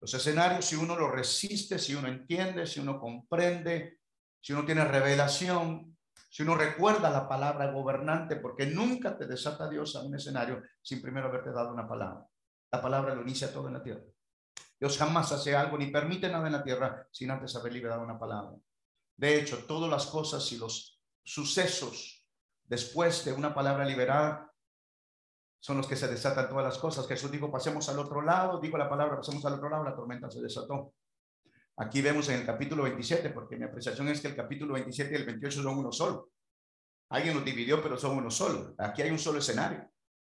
[0.00, 4.00] Los escenarios, si uno lo resiste, si uno entiende, si uno comprende,
[4.40, 5.96] si uno tiene revelación,
[6.30, 11.02] si uno recuerda la palabra gobernante, porque nunca te desata Dios a un escenario sin
[11.02, 12.24] primero haberte dado una palabra.
[12.70, 14.04] La palabra lo inicia todo en la tierra.
[14.78, 18.18] Dios jamás hace algo ni permite nada en la tierra sin antes haber liberado una
[18.18, 18.56] palabra.
[19.16, 22.24] De hecho, todas las cosas y los sucesos
[22.64, 24.47] después de una palabra liberada
[25.60, 27.06] son los que se desatan todas las cosas.
[27.06, 30.30] Jesús dijo, pasemos al otro lado, dijo la palabra, pasemos al otro lado, la tormenta
[30.30, 30.94] se desató.
[31.76, 35.16] Aquí vemos en el capítulo 27, porque mi apreciación es que el capítulo 27 y
[35.16, 36.30] el 28 son uno solo.
[37.10, 38.74] Alguien los dividió, pero son uno solo.
[38.78, 39.88] Aquí hay un solo escenario.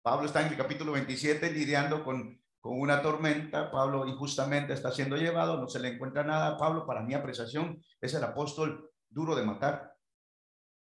[0.02, 3.72] Pablo está en el capítulo 27 lidiando con, con una tormenta.
[3.72, 6.58] Pablo injustamente está siendo llevado, no se le encuentra nada.
[6.58, 9.94] Pablo, para mi apreciación, es el apóstol duro de matar.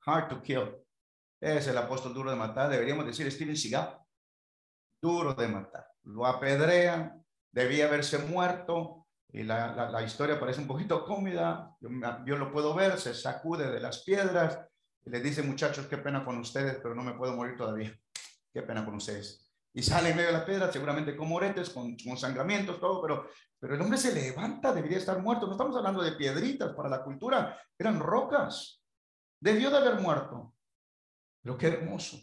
[0.05, 0.77] Hard to kill.
[1.41, 2.71] Es el apóstol duro de matar.
[2.71, 4.06] Deberíamos decir Steven Seagal
[5.07, 5.87] duro de matar.
[6.05, 11.91] Lo apedrean, debía haberse muerto, y la, la, historia parece un poquito cómoda, yo,
[12.25, 14.59] yo, lo puedo ver, se sacude de las piedras
[15.05, 17.95] y le dice, muchachos, qué pena con ustedes, pero no me puedo morir todavía,
[18.53, 19.47] qué pena con ustedes.
[19.75, 23.29] Y sale en medio de la piedra, seguramente con moretes, con, con sangramientos, todo, pero,
[23.59, 25.47] pero el hombre se levanta, debería estar muerto.
[25.47, 28.83] No estamos hablando de piedritas para la cultura, eran rocas.
[29.39, 30.55] Debió de haber muerto.
[31.43, 32.17] Pero qué hermoso.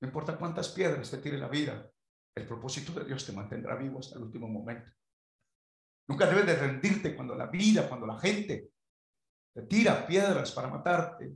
[0.00, 1.90] No importa cuántas piedras te tire la vida,
[2.34, 4.90] el propósito de Dios te mantendrá vivo hasta el último momento.
[6.08, 8.70] Nunca debes de rendirte cuando la vida, cuando la gente
[9.54, 11.32] te tira piedras para matarte.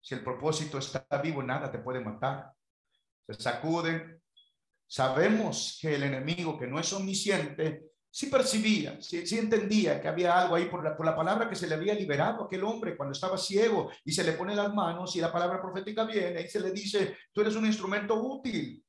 [0.00, 2.52] Si el propósito está vivo, nada te puede matar.
[3.26, 4.20] Se sacuden.
[4.86, 10.54] Sabemos que el enemigo, que no es omnisciente, sí percibía, sí, entendía que había algo
[10.54, 13.12] ahí por la, por la palabra que se le había liberado a aquel hombre cuando
[13.12, 16.60] estaba ciego y se le pone las manos y la palabra profética viene y se
[16.60, 18.83] le dice, tú eres un instrumento útil.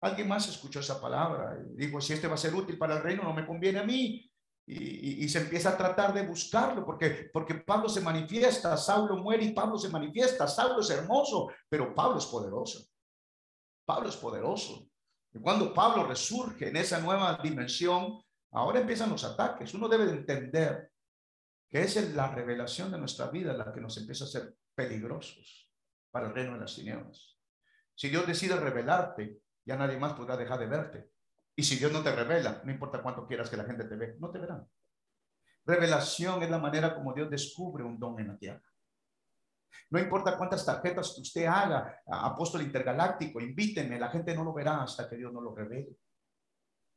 [0.00, 3.02] Alguien más escuchó esa palabra y dijo, si este va a ser útil para el
[3.02, 4.26] reino, no me conviene a mí.
[4.66, 9.52] Y, se empieza a tratar de buscarlo, porque, porque Pablo se manifiesta, Saulo muere y
[9.52, 12.86] Pablo se manifiesta, Saulo es hermoso, pero Pablo es poderoso.
[13.84, 14.88] Pablo es poderoso.
[15.32, 19.74] Y cuando Pablo resurge en esa nueva dimensión, ahora empiezan los ataques.
[19.74, 20.92] Uno debe de entender
[21.68, 25.68] que es la revelación de nuestra vida la que nos empieza a hacer peligrosos
[26.10, 27.36] para el reino de las tinieblas.
[27.94, 31.10] Si Dios decide revelarte, ya nadie más podrá dejar de verte.
[31.54, 34.16] Y si Dios no te revela, no importa cuánto quieras que la gente te ve,
[34.18, 34.66] no te verán.
[35.64, 38.64] Revelación es la manera como Dios descubre un don en la tierra.
[39.90, 45.08] No importa cuántas tarjetas usted haga, apóstol intergaláctico, invítenme, la gente no lo verá hasta
[45.08, 45.96] que Dios no lo revele.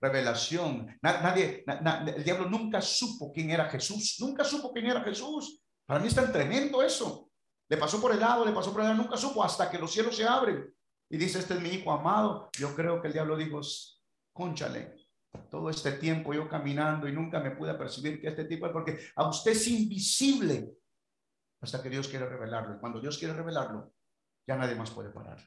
[0.02, 0.98] Revelación.
[1.02, 1.64] Nadie,
[2.16, 5.62] el diablo nunca supo quién era Jesús, nunca supo quién era Jesús.
[5.86, 7.30] Para mí es tan tremendo eso.
[7.70, 9.92] Le pasó por el lado, le pasó por el lado, nunca supo hasta que los
[9.92, 10.74] cielos se abren
[11.10, 12.50] y dice, este es mi hijo amado.
[12.58, 13.62] Yo creo que el diablo dijo,
[14.32, 14.96] conchale,
[15.50, 19.00] todo este tiempo yo caminando y nunca me pude percibir que este tipo es porque
[19.16, 20.74] a usted es invisible
[21.62, 22.76] hasta que Dios quiere revelarlo.
[22.76, 23.94] Y cuando Dios quiere revelarlo,
[24.46, 25.38] ya nadie más puede parar.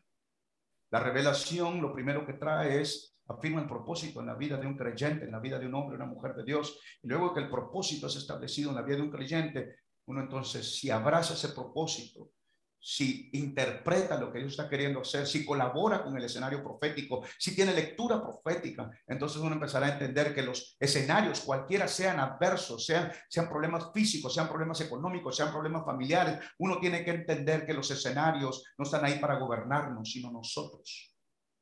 [0.91, 4.77] La revelación lo primero que trae es afirma el propósito en la vida de un
[4.77, 6.81] creyente, en la vida de un hombre, una mujer de Dios.
[7.03, 10.77] Y luego que el propósito es establecido en la vida de un creyente, uno entonces
[10.77, 12.31] si abraza ese propósito
[12.79, 17.55] si interpreta lo que Dios está queriendo hacer, si colabora con el escenario profético, si
[17.55, 23.13] tiene lectura profética, entonces uno empezará a entender que los escenarios, cualquiera sean adversos, sean,
[23.29, 27.91] sean problemas físicos, sean problemas económicos, sean problemas familiares, uno tiene que entender que los
[27.91, 31.17] escenarios no están ahí para gobernarnos, sino nosotros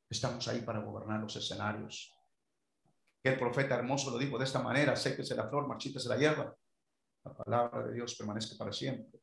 [0.09, 2.11] estamos ahí para gobernar los escenarios.
[3.23, 6.17] El profeta hermoso lo dijo de esta manera, sé que se la flor, se la
[6.17, 6.55] hierba.
[7.23, 9.14] La palabra de Dios permanece para siempre.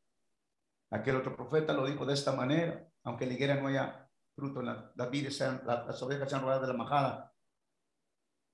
[0.92, 4.66] Aquel otro profeta lo dijo de esta manera, aunque la higuera no haya fruto, en
[4.66, 7.33] la, las vides sean, las, ovejas sean rodeadas de la majada,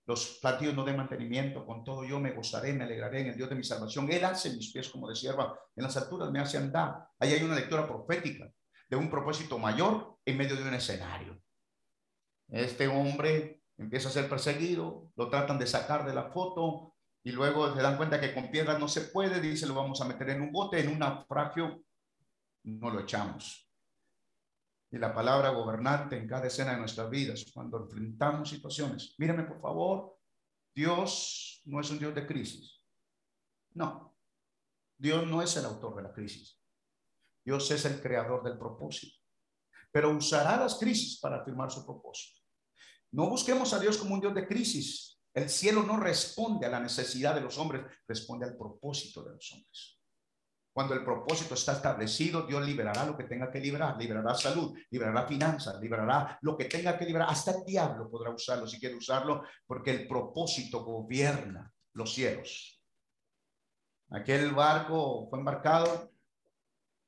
[0.07, 3.51] los platillos no den mantenimiento, con todo yo me gozaré, me alegraré en el Dios
[3.51, 4.11] de mi salvación.
[4.11, 7.09] Él hace mis pies como de sierva, en las alturas me hace andar.
[7.19, 8.51] Ahí hay una lectura profética
[8.89, 11.39] de un propósito mayor en medio de un escenario.
[12.49, 17.75] Este hombre empieza a ser perseguido, lo tratan de sacar de la foto y luego
[17.75, 20.43] se dan cuenta que con piedras no se puede, dice, lo vamos a meter en
[20.43, 21.83] un bote, en un naufragio
[22.65, 23.69] no lo echamos.
[24.91, 29.15] Y la palabra gobernante en cada escena de nuestras vidas, cuando enfrentamos situaciones.
[29.19, 30.19] Mírame, por favor,
[30.75, 32.83] Dios no es un Dios de crisis.
[33.75, 34.17] No,
[34.97, 36.59] Dios no es el autor de la crisis.
[37.45, 39.17] Dios es el creador del propósito.
[39.93, 42.43] Pero usará las crisis para afirmar su propósito.
[43.13, 45.19] No busquemos a Dios como un Dios de crisis.
[45.33, 49.53] El cielo no responde a la necesidad de los hombres, responde al propósito de los
[49.53, 49.98] hombres.
[50.79, 55.27] Cuando el propósito está establecido, Dios liberará lo que tenga que liberar, liberará salud, liberará
[55.27, 57.31] finanzas, liberará lo que tenga que liberar.
[57.31, 62.81] Hasta el diablo podrá usarlo si quiere usarlo, porque el propósito gobierna los cielos.
[64.11, 66.13] Aquel barco fue embarcado,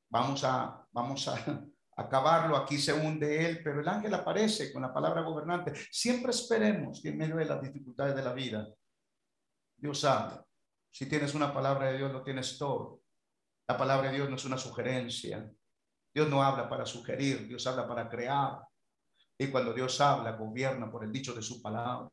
[0.09, 1.64] vamos a, vamos a
[1.96, 5.74] acabarlo, aquí se hunde él, pero el ángel aparece con la palabra gobernante.
[5.92, 8.66] Siempre esperemos que en medio de las dificultades de la vida,
[9.76, 10.44] Dios habla.
[10.90, 12.99] Si tienes una palabra de Dios, lo tienes todo.
[13.70, 15.48] La palabra de Dios no es una sugerencia.
[16.12, 18.59] Dios no habla para sugerir, Dios habla para crear.
[19.38, 22.11] Y cuando Dios habla, gobierna por el dicho de su palabra.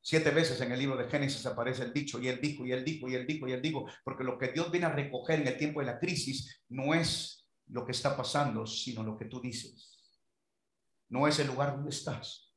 [0.00, 2.84] Siete veces en el libro de Génesis aparece el dicho, y él dijo, y él
[2.84, 5.46] dijo, y él dijo, y él dijo, porque lo que Dios viene a recoger en
[5.46, 9.40] el tiempo de la crisis no es lo que está pasando, sino lo que tú
[9.40, 9.96] dices.
[11.10, 12.52] No es el lugar donde estás.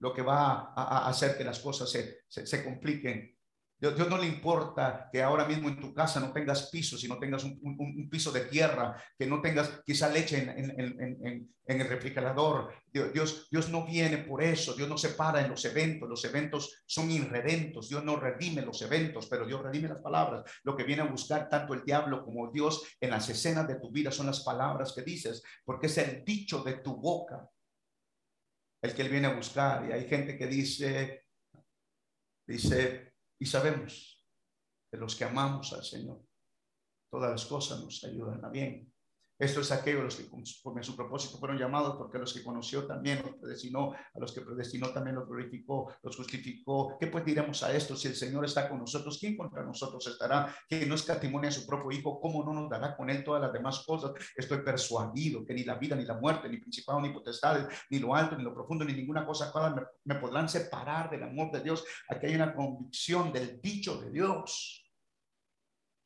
[0.00, 3.38] Lo que va a, hacer que las cosas se, se compliquen
[3.80, 7.18] Dios, no le importa que ahora mismo en tu casa no tengas piso, si no
[7.18, 12.74] tengas un, piso de tierra, que no tengas quizá leche en, el refrigerador.
[12.92, 14.74] Dios, Dios no viene por eso.
[14.74, 16.08] Dios no se para en los eventos.
[16.08, 17.88] Los eventos son irredentos.
[17.88, 20.44] Dios no redime los eventos, pero Dios redime las palabras.
[20.64, 23.90] Lo que viene a buscar tanto el diablo como Dios en las escenas de tu
[23.90, 27.48] vida son las palabras que dices, porque es el dicho de tu boca
[28.82, 29.88] el que él viene a buscar.
[29.88, 31.24] Y hay gente que dice,
[32.46, 33.09] dice,
[33.40, 34.22] y sabemos
[34.90, 36.22] que los que amamos al Señor,
[37.10, 38.92] todas las cosas nos ayudan a bien.
[39.40, 43.22] Esto es aquello los que conforme su propósito fueron llamados, porque los que conoció también
[43.24, 46.98] los predestinó, a los que predestinó también los glorificó, los justificó.
[47.00, 47.96] ¿Qué pues diremos a esto?
[47.96, 50.54] Si el Señor está con nosotros, ¿quién contra nosotros estará?
[50.68, 53.50] Que no escatimonia a su propio Hijo, ¿cómo no nos dará con él todas las
[53.50, 54.12] demás cosas?
[54.36, 58.14] Estoy persuadido que ni la vida, ni la muerte, ni principado, ni potestades, ni lo
[58.14, 61.82] alto, ni lo profundo, ni ninguna cosa me, me podrán separar del amor de Dios.
[62.10, 64.79] Aquí hay una convicción del dicho de Dios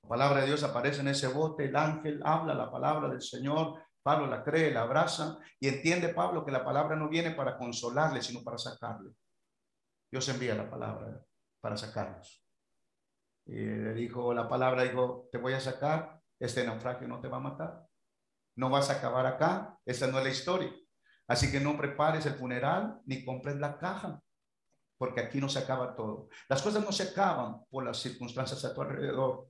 [0.04, 3.82] la palabra de Dios aparece en ese bote, el ángel habla la palabra del Señor,
[4.02, 8.20] Pablo la cree, la abraza y entiende Pablo que la palabra no viene para consolarle,
[8.20, 9.12] sino para sacarle.
[10.12, 11.24] Dios envía la palabra
[11.58, 12.44] para sacarlos.
[13.46, 17.38] Y le dijo la palabra, dijo, te voy a sacar, este naufragio no te va
[17.38, 17.86] a matar.
[18.56, 20.72] No vas a acabar acá, esa no es la historia.
[21.26, 24.20] Así que no prepares el funeral ni compres la caja,
[24.98, 26.28] porque aquí no se acaba todo.
[26.50, 29.48] Las cosas no se acaban por las circunstancias a tu alrededor.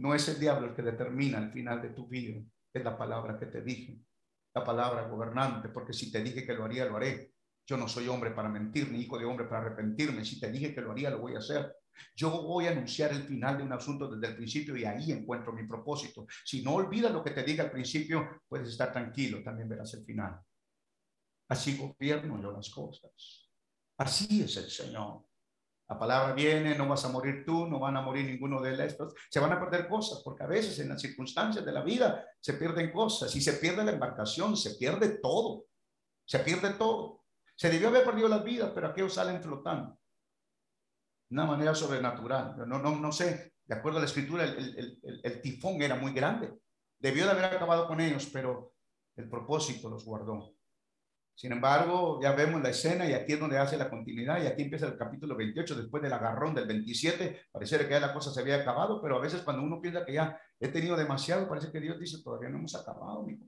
[0.00, 2.40] No es el diablo el que determina el final de tu vida,
[2.72, 3.98] es la palabra que te dije,
[4.54, 7.34] la palabra gobernante, porque si te dije que lo haría, lo haré.
[7.66, 10.24] Yo no soy hombre para mentir, ni hijo de hombre para arrepentirme.
[10.24, 11.76] Si te dije que lo haría, lo voy a hacer.
[12.16, 15.52] Yo voy a anunciar el final de un asunto desde el principio y ahí encuentro
[15.52, 16.26] mi propósito.
[16.46, 20.04] Si no olvidas lo que te diga al principio, puedes estar tranquilo, también verás el
[20.06, 20.40] final.
[21.50, 23.50] Así gobierno yo las cosas.
[23.98, 25.29] Así es el Señor.
[25.90, 29.12] La palabra viene, no vas a morir tú, no van a morir ninguno de estos.
[29.28, 32.54] Se van a perder cosas, porque a veces en las circunstancias de la vida se
[32.54, 33.34] pierden cosas.
[33.34, 35.64] Y se pierde la embarcación, se pierde todo.
[36.24, 37.24] Se pierde todo.
[37.56, 39.98] Se debió haber perdido las vidas, pero aquellos salen flotando.
[41.28, 42.54] De una manera sobrenatural.
[42.68, 46.56] No, no, no sé, de acuerdo a la escritura, el, el tifón era muy grande.
[47.00, 48.74] Debió de haber acabado con ellos, pero
[49.16, 50.54] el propósito los guardó.
[51.40, 54.60] Sin embargo, ya vemos la escena y aquí es donde hace la continuidad y aquí
[54.60, 57.44] empieza el capítulo 28 después del agarrón del 27.
[57.50, 60.12] Pareciera que ya la cosa se había acabado, pero a veces cuando uno piensa que
[60.12, 63.46] ya he tenido demasiado, parece que Dios dice, todavía no hemos acabado, amigo.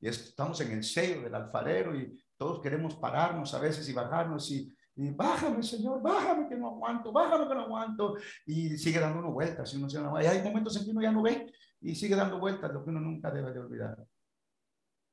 [0.00, 4.50] Y estamos en el sello del alfarero y todos queremos pararnos a veces y bajarnos
[4.50, 8.16] y, bájame, Señor, bájame que no aguanto, bájame que no aguanto.
[8.46, 9.70] Y sigue dando vueltas.
[9.74, 12.40] Y, uno se, y hay momentos en que uno ya no ve y sigue dando
[12.40, 13.98] vueltas, lo que uno nunca debe de olvidar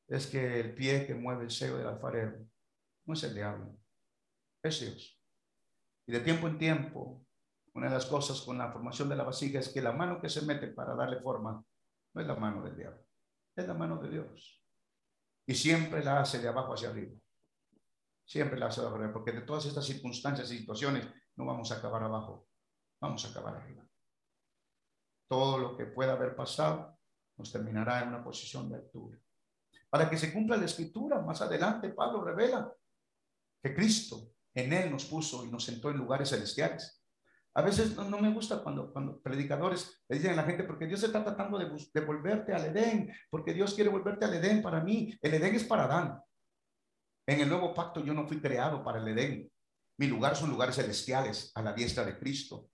[0.10, 2.40] es que el pie que mueve el sello del alfarero
[3.06, 3.78] no es el diablo,
[4.64, 5.22] es Dios.
[6.08, 7.24] Y de tiempo en tiempo,
[7.74, 10.30] una de las cosas con la formación de la vasija es que la mano que
[10.30, 11.64] se mete para darle forma
[12.14, 13.06] no es la mano del diablo,
[13.56, 14.64] es la mano de Dios.
[15.46, 17.16] Y siempre la hace de abajo hacia arriba.
[18.26, 21.72] Siempre la hace de abajo arriba, porque de todas estas circunstancias y situaciones no vamos
[21.72, 22.48] a acabar abajo,
[23.00, 23.84] vamos a acabar arriba.
[25.28, 26.98] Todo lo que pueda haber pasado
[27.38, 29.20] nos terminará en una posición de altura
[29.90, 31.22] para que se cumpla la escritura.
[31.22, 32.72] Más adelante Pablo revela
[33.62, 37.04] que Cristo en él nos puso y nos sentó en lugares celestiales.
[37.56, 41.24] A veces no, me gusta cuando, predicadores le dicen a la gente, porque Dios está
[41.24, 45.18] tratando de, de volverte al Edén, porque Dios quiere volverte al Edén para mí.
[45.22, 46.22] El Edén es para Adán.
[47.28, 49.52] En el nuevo pacto yo no fui creado para el Edén.
[49.98, 52.70] Mi lugar son lugares celestiales a la diestra de Cristo.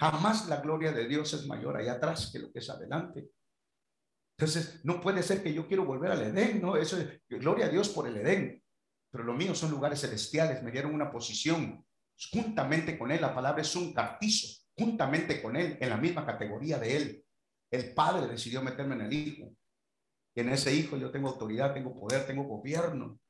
[0.00, 3.30] Jamás la gloria de Dios es mayor allá atrás que lo que es adelante.
[4.36, 6.76] Entonces, no puede ser que yo quiero volver al Edén, ¿no?
[6.76, 8.62] Eso es gloria a Dios por el Edén.
[9.10, 11.84] Pero lo mío son lugares celestiales, me dieron una posición
[12.32, 13.20] juntamente con Él.
[13.20, 17.24] La palabra es un cartizo, juntamente con Él, en la misma categoría de Él.
[17.70, 19.54] El Padre decidió meterme en el Hijo.
[20.34, 23.20] Y en ese Hijo yo tengo autoridad, tengo poder, tengo gobierno.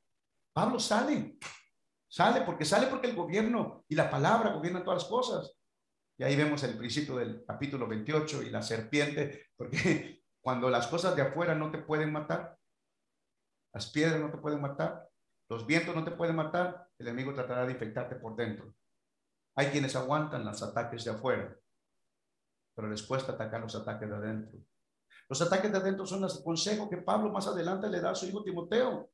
[0.53, 1.37] Pablo sale,
[2.07, 5.55] sale porque sale porque el gobierno y la palabra gobiernan todas las cosas.
[6.17, 11.15] Y ahí vemos el principio del capítulo 28 y la serpiente, porque cuando las cosas
[11.15, 12.55] de afuera no te pueden matar,
[13.73, 15.09] las piedras no te pueden matar,
[15.49, 18.71] los vientos no te pueden matar, el enemigo tratará de infectarte por dentro.
[19.55, 21.57] Hay quienes aguantan los ataques de afuera,
[22.75, 24.59] pero les cuesta atacar los ataques de adentro.
[25.27, 28.27] Los ataques de adentro son el consejo que Pablo más adelante le da a su
[28.27, 29.09] hijo Timoteo.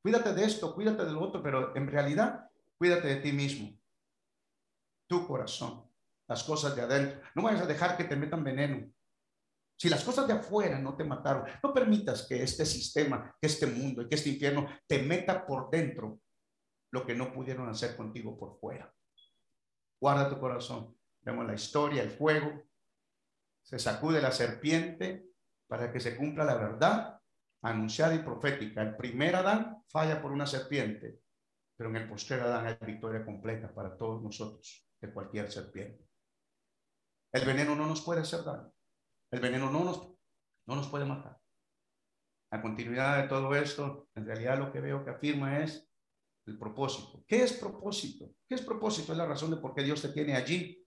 [0.00, 3.78] Cuídate de esto, cuídate de lo otro, pero en realidad cuídate de ti mismo,
[5.06, 5.90] tu corazón,
[6.26, 7.20] las cosas de adentro.
[7.34, 8.90] No vayas a dejar que te metan veneno.
[9.82, 13.66] Si las cosas de afuera no te mataron, no permitas que este sistema, que este
[13.66, 16.20] mundo y que este infierno te meta por dentro
[16.92, 18.94] lo que no pudieron hacer contigo por fuera.
[20.00, 20.96] Guarda tu corazón.
[21.22, 22.62] Vemos la historia, el fuego.
[23.60, 25.26] Se sacude la serpiente
[25.66, 27.20] para que se cumpla la verdad
[27.62, 28.82] anunciada y profética.
[28.82, 31.18] El primer Adán falla por una serpiente,
[31.76, 36.06] pero en el postrer Adán hay victoria completa para todos nosotros de cualquier serpiente.
[37.32, 38.72] El veneno no nos puede hacer daño.
[39.32, 40.08] El veneno no nos,
[40.66, 41.40] no nos puede matar.
[42.50, 45.88] A continuidad de todo esto, en realidad lo que veo que afirma es
[46.44, 47.24] el propósito.
[47.26, 48.34] ¿Qué es propósito?
[48.46, 49.12] ¿Qué es propósito?
[49.12, 50.86] Es la razón de por qué Dios te tiene allí.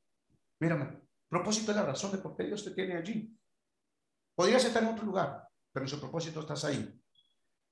[0.59, 3.35] Mírame, propósito es la razón de por qué Dios te tiene allí.
[4.35, 7.01] Podrías estar en otro lugar, pero en su propósito estás ahí.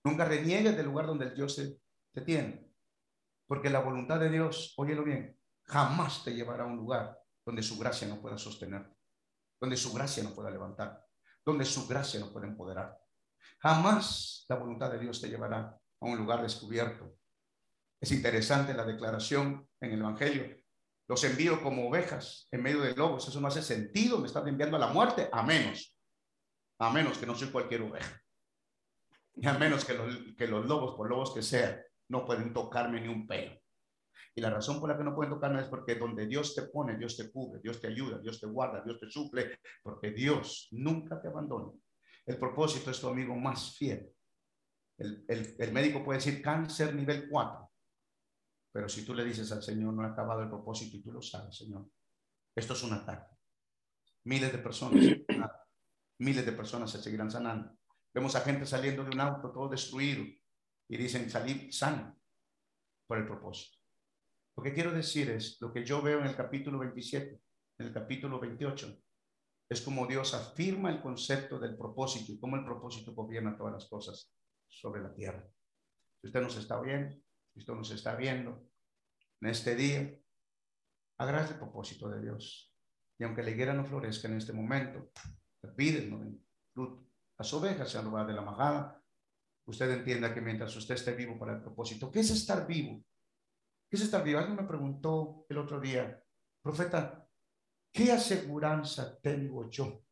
[0.04, 1.80] Nunca reniegues del lugar donde Dios te,
[2.12, 2.74] te tiene.
[3.46, 7.78] Porque la voluntad de Dios, óyelo bien, jamás te llevará a un lugar donde su
[7.78, 9.03] gracia no pueda sostenerte
[9.64, 11.07] donde su gracia no pueda levantar,
[11.45, 12.99] donde su gracia no pueda empoderar.
[13.59, 15.59] Jamás la voluntad de Dios te llevará
[16.01, 17.16] a un lugar descubierto.
[17.97, 20.53] Es interesante la declaración en el Evangelio.
[21.07, 23.26] Los envío como ovejas en medio de lobos.
[23.26, 24.20] Eso no hace sentido.
[24.20, 25.97] Me están enviando a la muerte, a menos,
[26.80, 28.22] a menos que no soy cualquier oveja.
[29.34, 32.99] Y a menos que los, que los lobos, por lobos que sean, no pueden tocarme
[32.99, 33.57] ni un pelo.
[34.36, 36.98] Y la razón por la que no pueden tocarme es porque donde Dios te pone,
[36.98, 41.22] Dios te cubre, Dios te ayuda, Dios te guarda, Dios te suple, porque Dios nunca
[41.22, 41.72] te abandona.
[42.26, 44.10] El propósito es tu amigo más fiel.
[44.98, 47.72] El, el, médico puede decir cáncer nivel 4,
[48.72, 51.22] pero si tú le dices al Señor, no ha acabado el propósito y tú lo
[51.22, 51.88] sabes, Señor,
[52.56, 53.36] esto es un ataque.
[54.26, 55.04] Miles de personas,
[56.20, 57.76] miles de personas se seguirán sanando.
[58.14, 60.24] Vemos a gente saliendo de un auto todo destruido
[60.88, 62.18] y dicen salir sano
[63.08, 63.83] por el propósito.
[64.56, 67.41] Lo que quiero decir es, lo que yo veo en el capítulo 27,
[67.80, 68.97] en el capítulo 28,
[69.70, 73.86] es como Dios afirma el concepto del propósito y cómo el propósito gobierna todas las
[73.88, 74.32] cosas
[74.68, 75.43] sobre la tierra.
[76.22, 77.16] Si usted nos está viendo,
[77.54, 78.68] si usted nos está viendo
[79.41, 80.16] en este día,
[81.18, 82.72] agradece el propósito de Dios.
[83.18, 85.12] Y aunque la higuera no florezca en este momento,
[85.76, 86.22] pide no
[86.74, 87.08] fruto.
[87.38, 89.01] Las ovejas se han robado de la majada.
[89.66, 93.04] Usted entienda que mientras usted esté vivo para el propósito, ¿qué es estar vivo?
[93.94, 94.39] ¿Qué es estar vivo?
[94.39, 96.20] Alguien me preguntó el otro día,
[96.64, 97.30] profeta,
[97.91, 100.04] ¿qué aseguranza tengo yo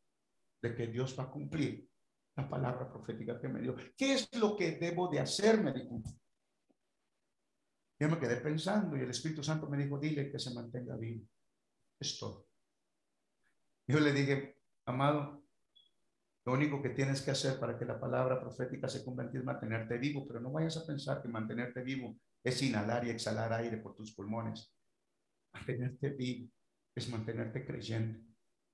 [0.62, 1.90] de que Dios va a cumplir
[2.36, 3.76] la palabra profética que me dio.
[3.98, 5.64] ¿Qué es lo que debo de hacer?
[5.64, 6.00] Me dijo.
[8.00, 11.26] Yo me quedé pensando y el Espíritu Santo me dijo, dile que se mantenga vivo.
[12.00, 12.46] Es todo.
[13.88, 15.44] Yo le dije, amado,
[16.46, 19.98] lo único que tienes que hacer para que la palabra profética se convierta es mantenerte
[19.98, 23.96] vivo, pero no vayas a pensar que mantenerte vivo es inhalar y exhalar aire por
[23.96, 24.74] tus pulmones.
[25.54, 26.52] Mantenerte vivo
[26.96, 28.20] es mantenerte creyendo,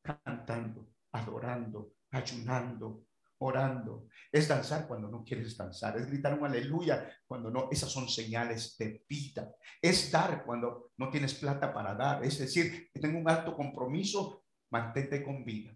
[0.02, 3.06] cantando, adorando, ayunando,
[3.40, 4.08] orando.
[4.32, 5.98] Es danzar cuando no quieres danzar.
[5.98, 7.70] Es gritar un aleluya cuando no.
[7.72, 9.54] Esas son señales de vida.
[9.82, 12.24] Es dar cuando no tienes plata para dar.
[12.24, 15.76] Es decir, tengo un alto compromiso, mantente con vida.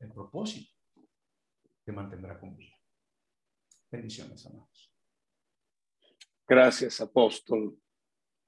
[0.00, 0.72] El propósito
[1.84, 2.76] te mantendrá con vida.
[3.90, 4.93] Bendiciones, amados.
[6.46, 7.74] Gracias, apóstol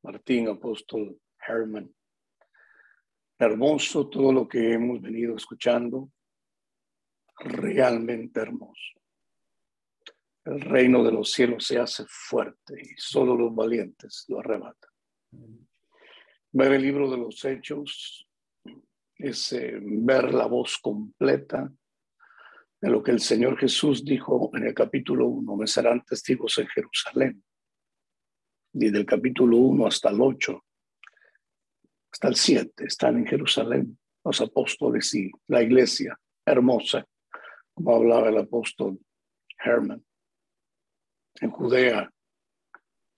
[0.03, 1.91] Martín, apóstol Herman.
[3.39, 6.11] Hermoso todo lo que hemos venido escuchando
[7.39, 9.01] realmente hermoso.
[10.45, 14.91] El reino de los cielos se hace fuerte y solo los valientes lo arrebatan.
[16.53, 18.29] Ver el libro de los hechos
[19.17, 21.73] es ver la voz completa
[22.79, 26.67] de lo que el Señor Jesús dijo en el capítulo 1, me serán testigos en
[26.69, 27.43] Jerusalén.
[28.79, 30.65] Y del capítulo 1 hasta el 8,
[32.13, 37.07] hasta el 7, están en Jerusalén los apóstoles y la iglesia hermosa
[37.73, 38.99] como hablaba el apóstol
[39.63, 40.05] Herman,
[41.41, 42.11] en Judea,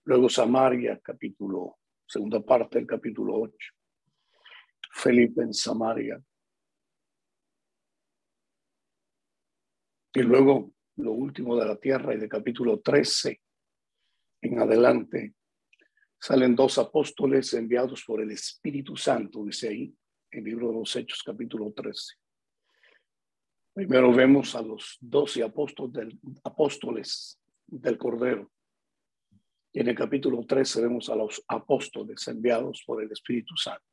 [0.05, 3.55] luego Samaria, capítulo, segunda parte del capítulo 8,
[4.91, 6.21] Felipe en Samaria,
[10.13, 13.41] y luego lo último de la tierra y de capítulo 13
[14.41, 15.35] en adelante
[16.19, 19.93] salen dos apóstoles enviados por el Espíritu Santo, dice ahí,
[20.31, 22.15] el libro de los Hechos, capítulo 13.
[23.73, 28.51] Primero vemos a los doce apóstoles del, apóstoles del Cordero.
[29.71, 33.83] Y en el capítulo 13 vemos a los apóstoles enviados por el Espíritu Santo.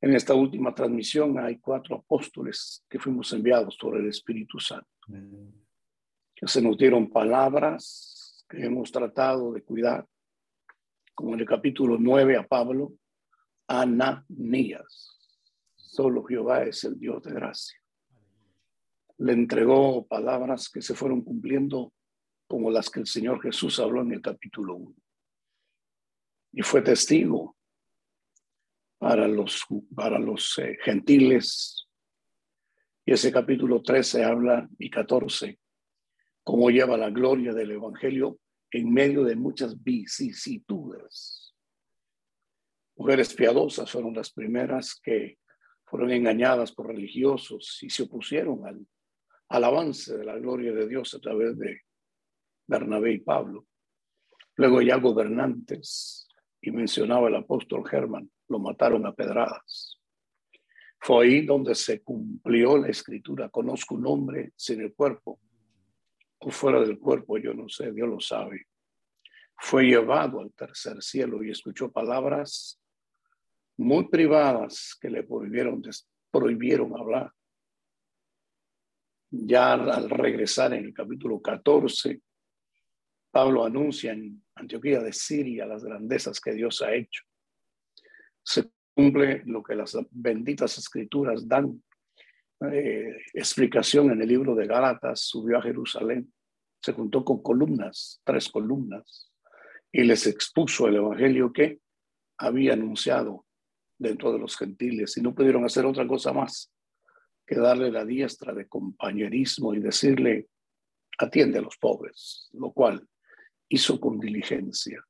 [0.00, 4.88] En esta última transmisión hay cuatro apóstoles que fuimos enviados por el Espíritu Santo.
[6.34, 10.06] Que se nos dieron palabras que hemos tratado de cuidar.
[11.16, 12.92] Como en el capítulo 9 a Pablo,
[13.66, 15.18] Ananías.
[15.74, 17.80] Solo Jehová es el Dios de gracia
[19.18, 21.92] le entregó palabras que se fueron cumpliendo
[22.46, 24.94] como las que el Señor Jesús habló en el capítulo 1.
[26.52, 27.56] Y fue testigo
[28.98, 29.64] para los,
[29.94, 31.88] para los eh, gentiles.
[33.04, 35.58] Y ese capítulo 13 habla y 14,
[36.42, 38.38] cómo lleva la gloria del Evangelio
[38.76, 41.54] en medio de muchas vicisitudes.
[42.96, 45.38] Mujeres piadosas fueron las primeras que
[45.84, 48.86] fueron engañadas por religiosos y se opusieron al
[49.48, 51.82] al avance de la gloria de Dios a través de
[52.66, 53.66] Bernabé y Pablo.
[54.56, 56.28] Luego ya gobernantes,
[56.60, 60.00] y mencionaba el apóstol Germán, lo mataron a pedradas.
[60.98, 63.48] Fue ahí donde se cumplió la escritura.
[63.50, 65.38] Conozco un hombre sin el cuerpo
[66.50, 68.66] fuera del cuerpo, yo no sé, Dios lo sabe.
[69.58, 72.80] Fue llevado al tercer cielo y escuchó palabras
[73.78, 75.82] muy privadas que le prohibieron,
[76.30, 77.32] prohibieron hablar.
[79.30, 82.20] Ya al regresar en el capítulo 14,
[83.30, 87.24] Pablo anuncia en Antioquía de Siria las grandezas que Dios ha hecho.
[88.42, 91.82] Se cumple lo que las benditas escrituras dan
[92.72, 96.32] eh, explicación en el libro de Gálatas, subió a Jerusalén,
[96.86, 99.32] se juntó con columnas, tres columnas,
[99.90, 101.80] y les expuso el evangelio que
[102.38, 103.44] había anunciado
[103.98, 106.72] dentro de los gentiles y no pudieron hacer otra cosa más
[107.44, 110.46] que darle la diestra de compañerismo y decirle,
[111.18, 113.04] atiende a los pobres, lo cual
[113.68, 115.04] hizo con diligencia.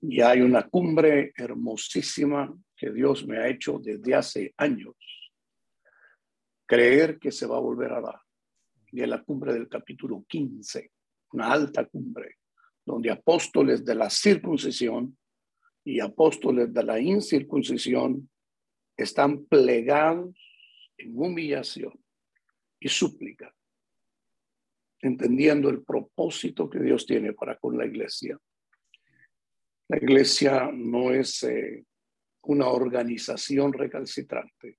[0.00, 4.96] Y hay una cumbre hermosísima que Dios me ha hecho desde hace años.
[6.64, 8.25] Creer que se va a volver a dar.
[9.02, 10.90] Es la cumbre del capítulo 15,
[11.32, 12.36] una alta cumbre,
[12.84, 15.18] donde apóstoles de la circuncisión
[15.84, 18.30] y apóstoles de la incircuncisión
[18.96, 20.34] están plegados
[20.96, 21.92] en humillación
[22.80, 23.54] y súplica,
[25.00, 28.38] entendiendo el propósito que Dios tiene para con la iglesia.
[29.88, 31.84] La iglesia no es eh,
[32.44, 34.78] una organización recalcitrante,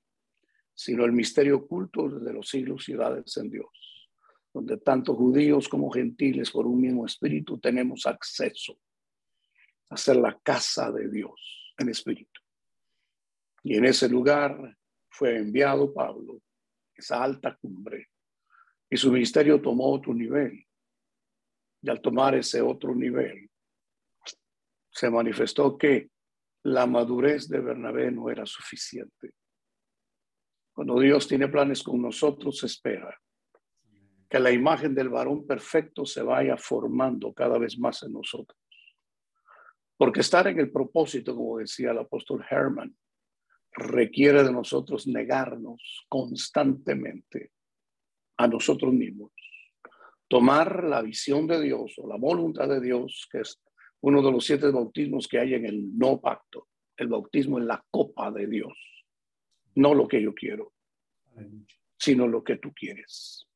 [0.73, 3.96] sino el misterio oculto de los siglos y edades en Dios,
[4.57, 8.79] donde tanto judíos como gentiles por un mismo espíritu tenemos acceso
[9.91, 12.41] a ser la casa de Dios en espíritu.
[13.61, 14.75] Y en ese lugar
[15.09, 16.41] fue enviado Pablo
[16.95, 18.07] esa alta cumbre,
[18.89, 20.65] y su ministerio tomó otro nivel.
[21.83, 23.47] Y al tomar ese otro nivel,
[24.89, 26.09] se manifestó que
[26.63, 29.33] la madurez de Bernabé no era suficiente.
[30.73, 33.15] Cuando Dios tiene planes con nosotros, espera
[34.29, 38.59] que la imagen del varón perfecto se vaya formando cada vez más en nosotros.
[39.95, 42.95] Porque estar en el propósito, como decía el apóstol Herman,
[43.71, 47.51] requiere de nosotros negarnos constantemente
[48.37, 49.31] a nosotros mismos.
[50.27, 53.61] Tomar la visión de Dios o la voluntad de Dios, que es
[54.01, 56.67] uno de los siete bautismos que hay en el no pacto,
[56.97, 58.73] el bautismo en la copa de Dios.
[59.75, 60.73] No lo que yo quiero,
[61.97, 63.46] sino lo que tú quieres.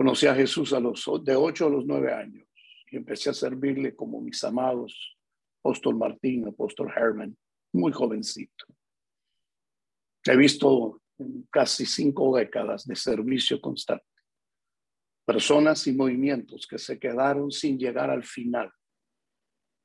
[0.00, 2.48] Conocí a Jesús a los de ocho a los nueve años
[2.90, 5.14] y empecé a servirle como mis amados
[5.58, 7.36] apóstol Martín, apóstol Herman,
[7.74, 8.64] muy jovencito.
[10.24, 11.02] He visto
[11.50, 14.06] casi cinco décadas de servicio constante.
[15.26, 18.72] Personas y movimientos que se quedaron sin llegar al final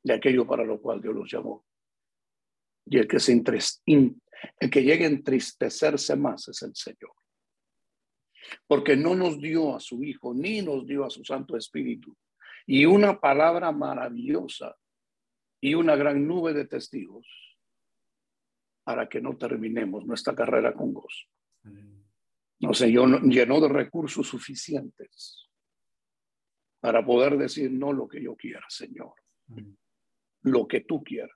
[0.01, 1.65] de aquello para lo cual Dios los llamó.
[2.85, 7.11] Y el que, se el que llegue a entristecerse más es el Señor.
[8.67, 12.15] Porque no nos dio a su Hijo, ni nos dio a su Santo Espíritu.
[12.65, 14.75] Y una palabra maravillosa
[15.61, 17.27] y una gran nube de testigos
[18.83, 21.25] para que no terminemos nuestra carrera con gozo.
[22.59, 25.49] No sé, yo llenó de recursos suficientes
[26.79, 29.13] para poder decir no lo que yo quiera, Señor,
[30.43, 31.35] lo que tú quieras.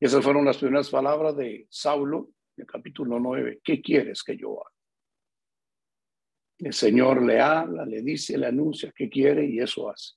[0.00, 3.60] Y esas fueron las primeras palabras de Saulo, en el capítulo 9.
[3.62, 4.74] ¿Qué quieres que yo haga?
[6.60, 10.14] El Señor le habla, le dice, le anuncia qué quiere y eso hace.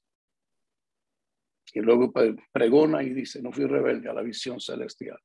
[1.73, 2.11] Y luego
[2.51, 5.17] pregona y dice, no fui rebelde a la visión celestial.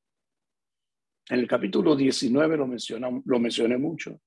[1.29, 2.67] En el capítulo 19 lo,
[3.25, 4.19] lo mencioné mucho.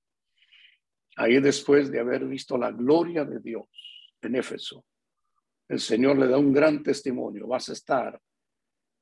[1.17, 3.67] Ahí después de haber visto la gloria de Dios
[4.21, 4.85] en Éfeso,
[5.69, 7.47] el Señor le da un gran testimonio.
[7.47, 8.21] Vas a estar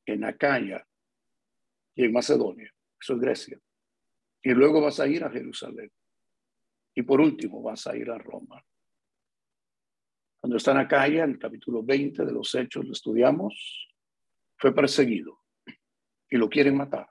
[0.07, 0.87] en Acaya
[1.95, 3.59] y en Macedonia, eso es Grecia.
[4.43, 5.91] Y luego vas a ir a Jerusalén.
[6.95, 8.65] Y por último vas a ir a Roma.
[10.41, 13.89] Cuando está en Acaya, en el capítulo 20 de los Hechos, lo estudiamos,
[14.57, 15.41] fue perseguido
[16.31, 17.09] y lo quieren matar.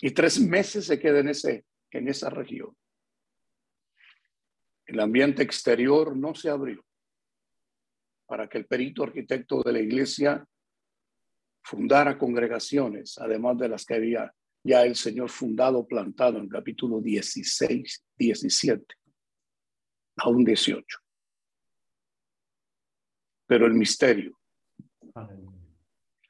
[0.00, 2.76] Y tres meses se queda en, ese, en esa región.
[4.86, 6.84] El ambiente exterior no se abrió
[8.26, 10.46] para que el perito arquitecto de la iglesia
[11.62, 14.32] fundara congregaciones, además de las que había
[14.66, 18.94] ya el Señor fundado, plantado en capítulo 16, 17,
[20.16, 20.98] aún 18.
[23.46, 24.36] Pero el misterio.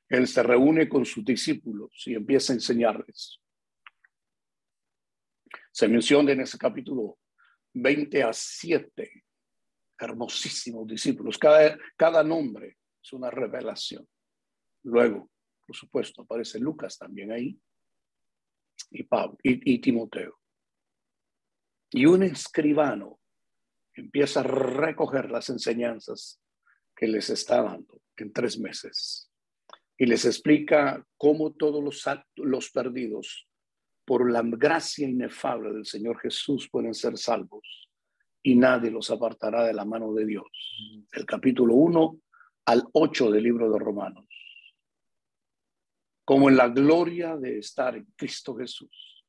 [0.09, 3.41] Él se reúne con sus discípulos y empieza a enseñarles.
[5.72, 7.18] Se menciona en ese capítulo
[7.72, 9.24] 20 a 7
[9.99, 11.39] hermosísimos discípulos.
[11.39, 14.07] Cada, cada nombre es una revelación.
[14.82, 15.30] Luego,
[15.66, 17.59] por supuesto, aparece Lucas también ahí
[18.90, 20.38] y Pablo y, y Timoteo.
[21.90, 23.20] Y un escribano
[23.94, 26.40] empieza a recoger las enseñanzas
[26.94, 29.30] que les está dando en tres meses
[29.98, 32.04] y les explica cómo todos los,
[32.36, 33.48] los perdidos
[34.04, 37.88] por la gracia inefable del Señor Jesús pueden ser salvos
[38.42, 40.46] y nadie los apartará de la mano de Dios.
[41.12, 42.20] El capítulo 1
[42.66, 44.26] al 8 del libro de Romanos.
[46.26, 49.24] Como en la gloria de estar en Cristo Jesús,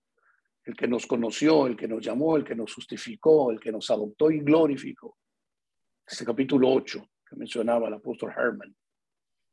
[0.64, 3.90] el que nos conoció, el que nos llamó, el que nos justificó, el que nos
[3.92, 5.16] adoptó y glorificó.
[6.06, 8.76] Este capítulo 8 que mencionaba el apóstol Herman.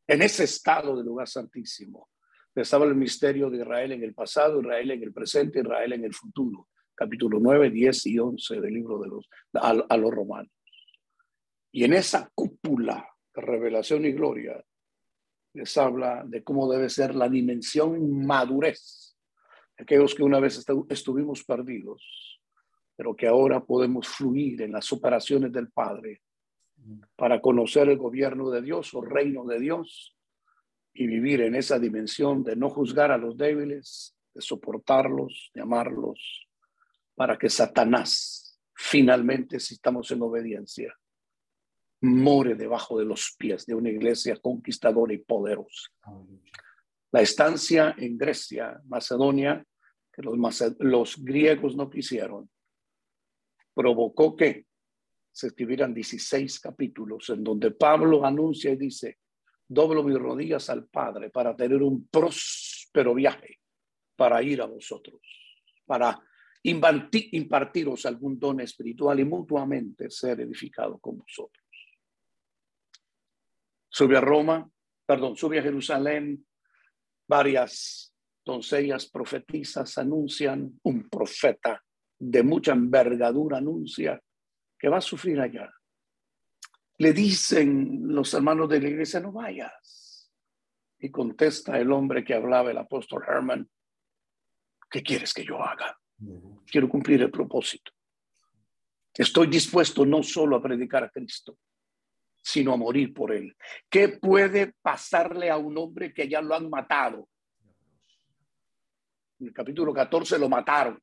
[0.07, 2.09] En ese estado del lugar santísimo,
[2.55, 6.15] estaba el misterio de Israel en el pasado, Israel en el presente, Israel en el
[6.15, 6.69] futuro.
[6.95, 10.53] Capítulo 9, 10 y 11 del libro de los, a, los romanos.
[11.73, 14.65] Y en esa cúpula de revelación y gloria
[15.55, 19.17] les habla de cómo debe ser la dimensión madurez.
[19.79, 22.41] Aquellos que una vez estuvimos perdidos,
[22.97, 26.23] pero que ahora podemos fluir en las operaciones del Padre
[27.17, 30.17] para conocer el gobierno de Dios o reino de Dios
[30.93, 36.49] y vivir en esa dimensión de no juzgar a los débiles, de soportarlos, de amarlos,
[37.15, 38.45] para que Satanás
[38.75, 40.95] finalmente, si estamos en obediencia,
[42.05, 45.91] more debajo de los pies de una iglesia conquistadora y poderosa.
[47.11, 49.65] La estancia en Grecia, Macedonia,
[50.13, 52.51] que los, griegos no quisieron,
[53.73, 54.67] provocó que
[55.33, 59.19] se escribieran 16 capítulos en donde Pablo anuncia y dice,
[59.67, 63.61] doblo mis rodillas al Padre para tener un próspero viaje,
[64.15, 65.21] para ir a vosotros,
[65.87, 66.21] para
[66.63, 71.64] impartiros algún don espiritual y mutuamente ser edificado con vosotros.
[73.95, 74.69] Sube a Roma,
[75.07, 76.45] perdón, sube a Jerusalén,
[77.29, 78.13] varias
[78.45, 81.81] doncellas profetizas anuncian, un profeta
[82.19, 84.21] de mucha envergadura anuncia
[84.77, 85.73] que va a sufrir allá.
[86.99, 90.29] Le dicen los hermanos de la iglesia, no vayas.
[90.99, 93.71] Y contesta el hombre que hablaba, el apóstol Herman,
[94.91, 95.97] ¿qué quieres que yo haga?
[96.67, 97.93] Quiero cumplir el propósito.
[99.15, 101.59] Estoy dispuesto no solo a predicar a Cristo,
[102.45, 103.57] sino a morir por él.
[103.89, 107.27] ¿Qué puede pasarle a un hombre que ya lo han matado?
[109.41, 111.03] En el capítulo 14 lo mataron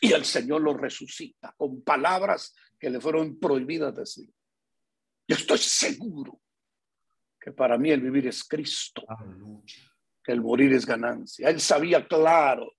[0.00, 4.32] y el Señor lo resucita con palabras que le fueron prohibidas decir.
[5.26, 6.40] Yo estoy seguro
[7.40, 9.04] que para mí el vivir es Cristo,
[10.22, 11.48] que el morir es ganancia.
[11.48, 12.74] Él sabía claro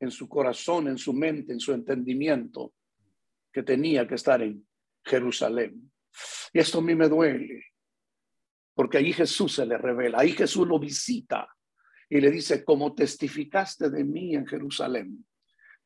[0.00, 2.74] en su corazón, en su mente, en su entendimiento,
[3.52, 4.66] que tenía que estar en
[5.04, 5.92] Jerusalén.
[6.52, 7.64] Y esto a mí me duele,
[8.74, 11.48] porque ahí Jesús se le revela, ahí Jesús lo visita
[12.08, 15.26] y le dice, como testificaste de mí en Jerusalén,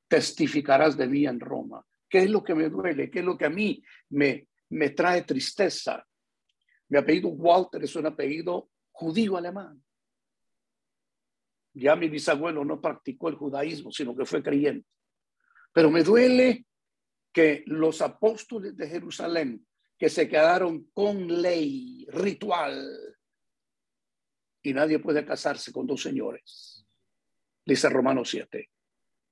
[0.06, 1.84] testificarás de mí en Roma.
[2.08, 3.10] ¿Qué es lo que me duele?
[3.10, 6.04] ¿Qué es lo que a mí me, me trae tristeza?
[6.88, 9.82] Mi apellido Walter es un apellido judío alemán.
[11.72, 14.88] Ya mi bisabuelo no practicó el judaísmo, sino que fue creyente.
[15.72, 16.66] Pero me duele
[17.32, 19.64] que los apóstoles de Jerusalén,
[20.00, 22.90] que se quedaron con ley, ritual,
[24.62, 26.86] y nadie puede casarse con dos señores,
[27.66, 28.70] dice Romanos 7,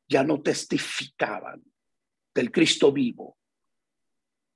[0.07, 1.65] ya no testificaban
[2.35, 3.39] del Cristo vivo,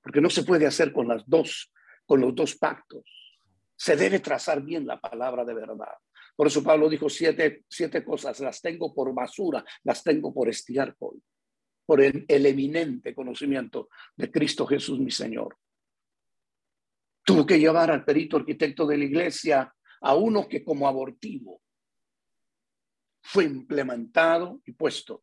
[0.02, 1.72] porque no se puede hacer con las dos,
[2.04, 3.04] con los dos pactos.
[3.74, 5.96] Se debe trazar bien la palabra de verdad.
[6.36, 11.22] Por eso Pablo dijo siete, siete cosas, las tengo por basura, las tengo por estiércol,
[11.86, 15.56] por el, el eminente conocimiento de Cristo Jesús mi Señor.
[17.24, 21.62] Tuvo que llevar al perito arquitecto de la iglesia a uno que como abortivo
[23.22, 25.22] fue implementado y puesto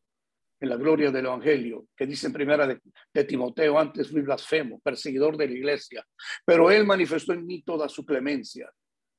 [0.61, 5.37] en la gloria del Evangelio, que dice en primera de, Timoteo, antes fui blasfemo, perseguidor
[5.37, 6.05] de la iglesia,
[6.45, 8.69] pero él manifestó en mí toda su clemencia,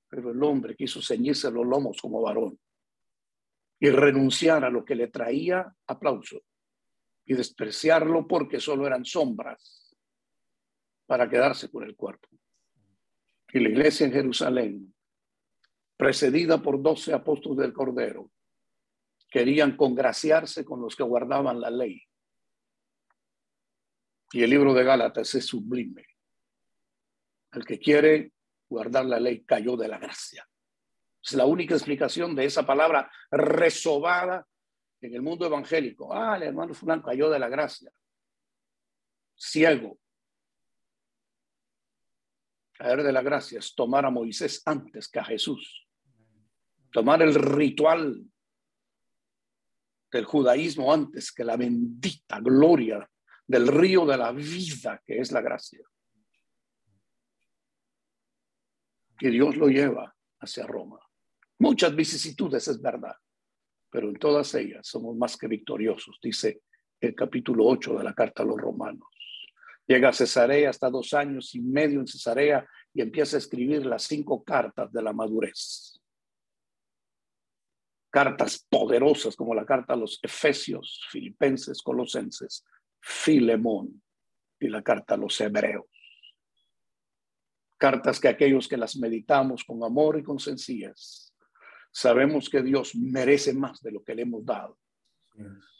[0.09, 2.59] pero el hombre quiso ceñirse los lomos como varón
[3.79, 6.43] y renunciar a lo que le traía aplauso
[7.25, 9.97] y despreciarlo porque solo eran sombras
[11.07, 12.29] para quedarse con el cuerpo.
[13.53, 14.95] Y la iglesia en Jerusalén,
[15.97, 18.31] precedida por doce apóstoles del Cordero,
[19.29, 22.03] querían congraciarse con los que guardaban la ley.
[24.33, 26.07] Y el libro de Gálatas es sublime.
[27.53, 28.33] El que quiere
[28.69, 30.49] guardar la ley cayó de la gracia.
[31.23, 34.47] Es la única explicación de esa palabra resobada
[35.01, 36.15] en el mundo evangélico.
[36.15, 37.91] Ah, el hermano fulano cayó de la gracia.
[39.37, 39.99] Ciego.
[42.81, 45.87] Caer de la gracia es tomar a Moisés antes que a Jesús.
[46.91, 48.25] Tomar el ritual
[50.11, 53.07] del judaísmo antes que la bendita gloria
[53.47, 55.81] del río de la vida que es la gracia.
[59.21, 60.99] que Dios lo lleva hacia Roma.
[61.59, 63.15] Muchas vicisitudes, es verdad,
[63.91, 66.63] pero en todas ellas somos más que victoriosos, dice
[66.99, 69.09] el capítulo 8 de la carta a los romanos.
[69.91, 72.65] Llega a Cesarea hasta dos años y medio en Cesarea
[72.95, 76.01] y empieza a escribir las cinco cartas de la madurez.
[78.09, 82.65] Cartas poderosas como la carta a los Efesios, Filipenses, Colosenses,
[83.01, 84.01] Filemón
[84.61, 85.87] y la carta a los Hebreos
[87.81, 91.35] cartas que aquellos que las meditamos con amor y con sencillez,
[91.91, 94.79] sabemos que Dios merece más de lo que le hemos dado.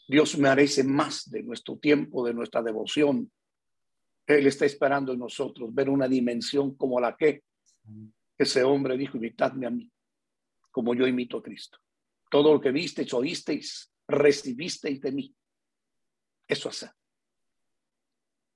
[0.09, 3.31] Dios merece más de nuestro tiempo, de nuestra devoción.
[4.39, 7.43] Él está esperando en nosotros ver una dimensión como la que
[8.39, 9.91] ese hombre dijo, imitadme a mí,
[10.71, 11.79] como yo imito a Cristo.
[12.31, 15.35] Todo lo que visteis, oísteis, recibisteis de mí.
[16.47, 16.91] Eso hace.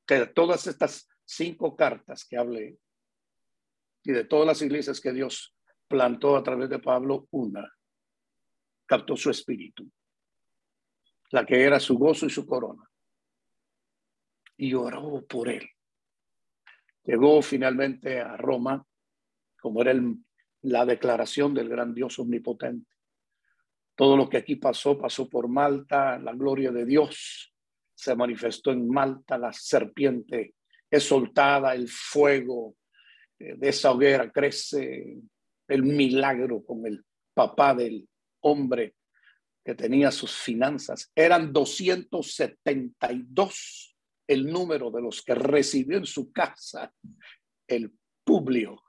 [0.07, 2.79] Que todas estas cinco cartas que hablé
[4.05, 5.57] y de todas las iglesias que Dios
[5.89, 7.68] plantó a través de Pablo, una
[8.87, 9.91] captó su espíritu,
[11.31, 12.89] la que era su gozo y su corona,
[14.57, 15.68] y oró por él.
[17.05, 18.86] Llegó finalmente a Roma,
[19.61, 19.92] como era
[20.62, 22.90] la declaración del gran Dios omnipotente.
[23.94, 27.55] Todo lo que aquí pasó, pasó por Malta, la gloria de Dios
[27.94, 30.55] se manifestó en Malta, la serpiente
[30.90, 32.74] es soltada, el fuego
[33.38, 35.18] eh, de esa hoguera crece
[35.68, 38.09] el milagro con el papá del
[38.40, 38.94] hombre
[39.64, 41.11] que tenía sus finanzas.
[41.14, 43.93] Eran 272
[44.27, 46.91] el número de los que recibió en su casa
[47.66, 47.93] el
[48.25, 48.83] Publio.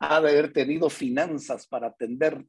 [0.00, 2.44] Ha de haber tenido finanzas para atender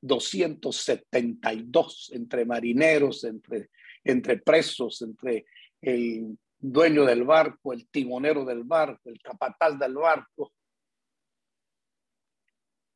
[0.00, 3.70] 272 entre marineros, entre,
[4.02, 5.46] entre presos, entre
[5.80, 10.52] el dueño del barco, el timonero del barco, el capataz del barco.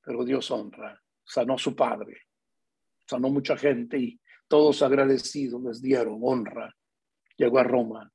[0.03, 2.23] Pero Dios honra, sanó su padre,
[3.07, 6.75] sanó mucha gente y todos agradecidos les dieron honra.
[7.37, 8.13] Llegó a Roma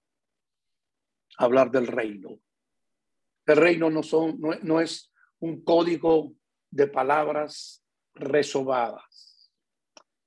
[1.42, 2.40] hablar del reino.
[3.46, 6.34] El reino no, son, no, no es un código
[6.70, 7.84] de palabras
[8.14, 9.52] resobadas.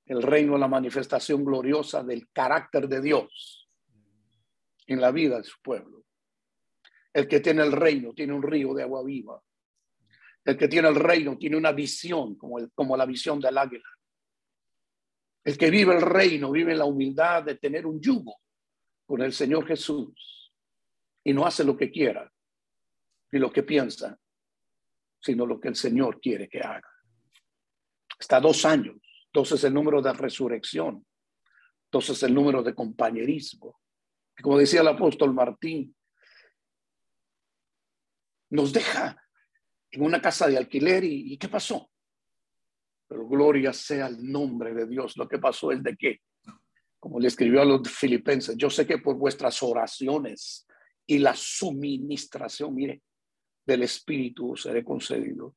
[0.05, 3.69] El reino es la manifestación gloriosa del carácter de Dios
[4.87, 6.03] en la vida de su pueblo.
[7.13, 9.41] El que tiene el reino tiene un río de agua viva.
[10.43, 13.89] El que tiene el reino tiene una visión como, el, como la visión del águila.
[15.43, 18.35] El que vive el reino vive la humildad de tener un yugo
[19.05, 20.34] con el Señor Jesús
[21.25, 22.31] y no hace lo que quiera
[23.31, 24.17] ni lo que piensa,
[25.19, 26.89] sino lo que el Señor quiere que haga.
[28.17, 28.95] Está dos años.
[29.33, 31.05] Dos es el número de resurrección.
[31.91, 33.81] Dos es el número de compañerismo.
[34.41, 35.93] Como decía el apóstol Martín,
[38.51, 39.21] nos deja
[39.91, 41.89] en una casa de alquiler y, ¿qué pasó?
[43.07, 45.17] Pero gloria sea el nombre de Dios.
[45.17, 46.21] Lo que pasó es de qué?
[46.99, 50.65] Como le escribió a los filipenses, yo sé que por vuestras oraciones
[51.07, 53.01] y la suministración, mire,
[53.65, 55.55] del Espíritu seré concedido.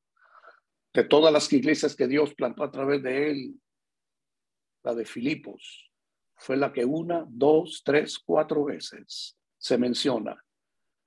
[0.93, 3.61] De todas las iglesias que Dios plantó a través de él,
[4.83, 5.91] la de Filipos,
[6.35, 10.43] fue la que una, dos, tres, cuatro veces se menciona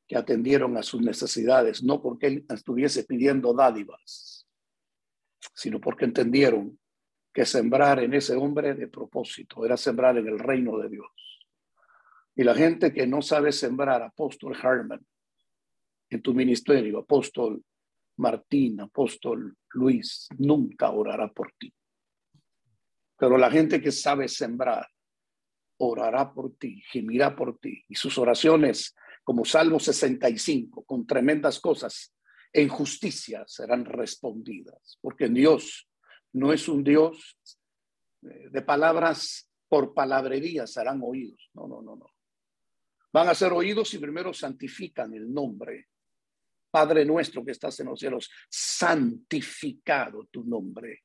[0.06, 4.46] que atendieron a sus necesidades, no porque él estuviese pidiendo dádivas,
[5.54, 6.78] sino porque entendieron
[7.32, 11.31] que sembrar en ese hombre de propósito era sembrar en el reino de Dios.
[12.34, 15.04] Y la gente que no sabe sembrar, apóstol Herman,
[16.10, 17.62] en tu ministerio, apóstol
[18.16, 21.72] Martín, apóstol Luis, nunca orará por ti.
[23.18, 24.86] Pero la gente que sabe sembrar
[25.78, 27.84] orará por ti, gemirá por ti.
[27.88, 32.14] Y sus oraciones, como Salmo 65, con tremendas cosas,
[32.52, 34.98] en justicia serán respondidas.
[35.00, 35.88] Porque Dios
[36.32, 37.36] no es un Dios
[38.22, 41.50] eh, de palabras por palabrería serán oídos.
[41.54, 42.06] No, no, no, no.
[43.12, 45.88] Van a ser oídos y primero santifican el nombre.
[46.70, 51.02] Padre nuestro que estás en los cielos, santificado tu nombre.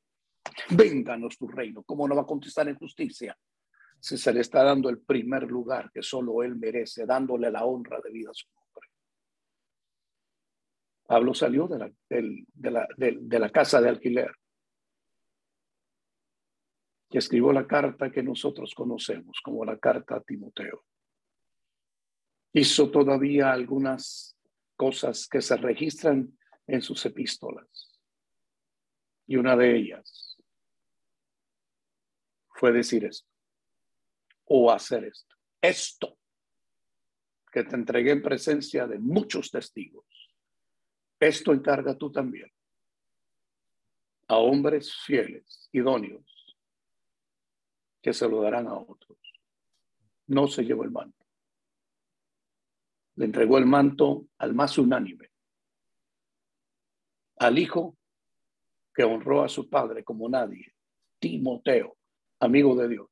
[0.69, 1.83] Vénganos tu reino.
[1.83, 3.37] ¿Cómo no va a contestar en justicia?
[3.99, 7.99] si se le está dando el primer lugar que solo él merece, dándole la honra
[8.03, 8.89] de vida a su nombre.
[11.05, 14.31] Pablo salió de la, de la, de la casa de alquiler
[17.09, 20.83] y escribió la carta que nosotros conocemos como la carta a Timoteo.
[22.57, 24.35] Hizo todavía algunas
[24.75, 26.35] cosas que se registran
[26.65, 27.99] en sus epístolas.
[29.27, 30.39] Y una de ellas
[32.55, 33.29] fue decir esto
[34.45, 35.35] o hacer esto.
[35.61, 36.17] Esto
[37.51, 40.07] que te entregué en presencia de muchos testigos.
[41.19, 42.51] Esto encarga tú también
[44.29, 46.57] a hombres fieles, idóneos,
[48.01, 49.19] que se lo darán a otros.
[50.25, 51.16] No se llevó el manto.
[53.17, 55.29] Le entregó el manto al más unánime,
[57.37, 57.97] al hijo
[58.95, 60.73] que honró a su padre como nadie,
[61.19, 61.97] Timoteo,
[62.39, 63.09] amigo de Dios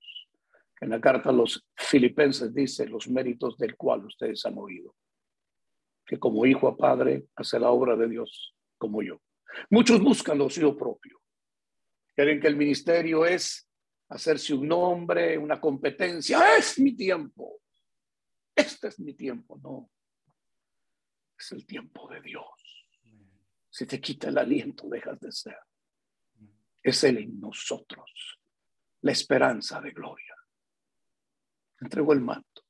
[0.82, 4.96] en la carta a los filipenses dice los méritos del cual ustedes han oído.
[6.06, 9.22] Que como hijo a padre hace la obra de Dios como yo.
[9.70, 11.20] Muchos buscan lo suyo propio.
[12.14, 13.68] Quieren que el ministerio es
[14.10, 16.56] hacerse un nombre, una competencia.
[16.58, 17.60] Es mi tiempo.
[18.56, 19.58] Este es mi tiempo.
[19.58, 19.90] No.
[21.38, 22.46] Es el tiempo de Dios.
[23.70, 25.60] Si te quita el aliento, dejas de ser.
[26.82, 28.40] Es Él en nosotros.
[29.02, 30.36] La esperanza de gloria
[31.82, 32.64] entregó el manto.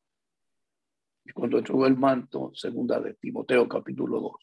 [1.23, 4.33] Y cuando entregó el manto, segunda de Timoteo capítulo 2,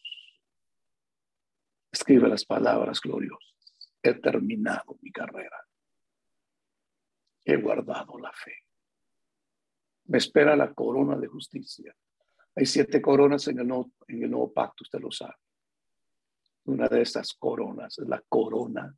[1.91, 3.93] escribe las palabras gloriosas.
[4.01, 5.57] He terminado mi carrera.
[7.45, 8.53] He guardado la fe.
[10.05, 11.95] Me espera la corona de justicia.
[12.55, 15.35] Hay siete coronas en el nuevo, pacto, usted lo sabe.
[16.65, 18.95] Una de esas coronas es la corona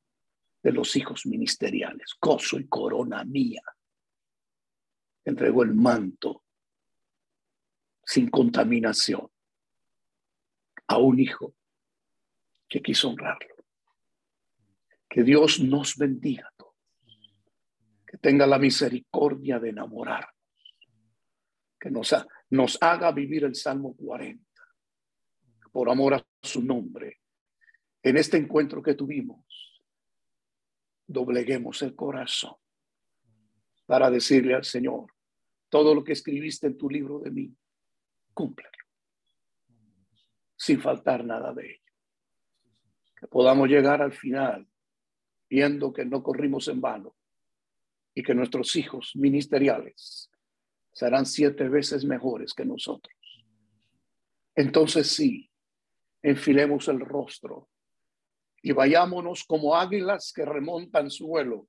[0.61, 3.61] de los hijos ministeriales, gozo y corona mía
[5.25, 6.43] entregó el manto
[8.03, 9.27] sin contaminación
[10.87, 11.55] a un hijo
[12.69, 13.55] que quiso honrarlo.
[15.09, 16.75] Que Dios nos bendiga a todos.
[18.05, 20.31] que tenga la misericordia de enamorarnos,
[21.79, 22.13] que nos,
[22.49, 24.43] nos haga vivir el Salmo 40,
[25.71, 27.21] por amor a su nombre.
[28.03, 29.43] En este encuentro que tuvimos,
[31.07, 32.55] dobleguemos el corazón
[33.85, 35.11] para decirle al Señor,
[35.69, 37.55] todo lo que escribiste en tu libro de mí,
[38.33, 38.71] cúmplelo,
[40.55, 41.91] sin faltar nada de ello.
[43.15, 44.67] Que podamos llegar al final
[45.49, 47.15] viendo que no corrimos en vano
[48.13, 50.31] y que nuestros hijos ministeriales
[50.95, 53.13] serán siete veces mejores que nosotros.
[54.55, 55.51] Entonces sí,
[56.23, 57.69] enfilemos el rostro
[58.61, 61.67] y vayámonos como águilas que remontan su vuelo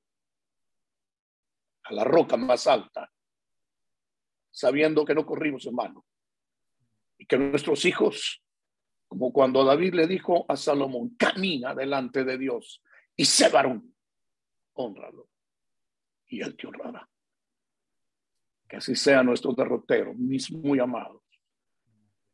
[1.82, 3.12] a la roca más alta,
[4.52, 6.06] sabiendo que no corrimos en vano
[7.18, 8.44] y que nuestros hijos,
[9.08, 12.80] como cuando David le dijo a Salomón, camina delante de Dios
[13.16, 13.92] y sé varón,
[14.74, 15.28] honralo
[16.28, 17.10] y él te honrará.
[18.68, 21.22] Que así sea nuestro derrotero, mis muy amados.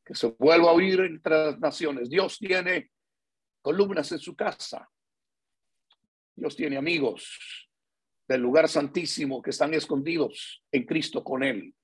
[0.05, 2.09] Que se vuelva a oír entre las naciones.
[2.09, 2.91] Dios tiene
[3.61, 4.89] columnas en su casa.
[6.35, 7.69] Dios tiene amigos
[8.27, 11.75] del lugar santísimo que están escondidos en Cristo con Él.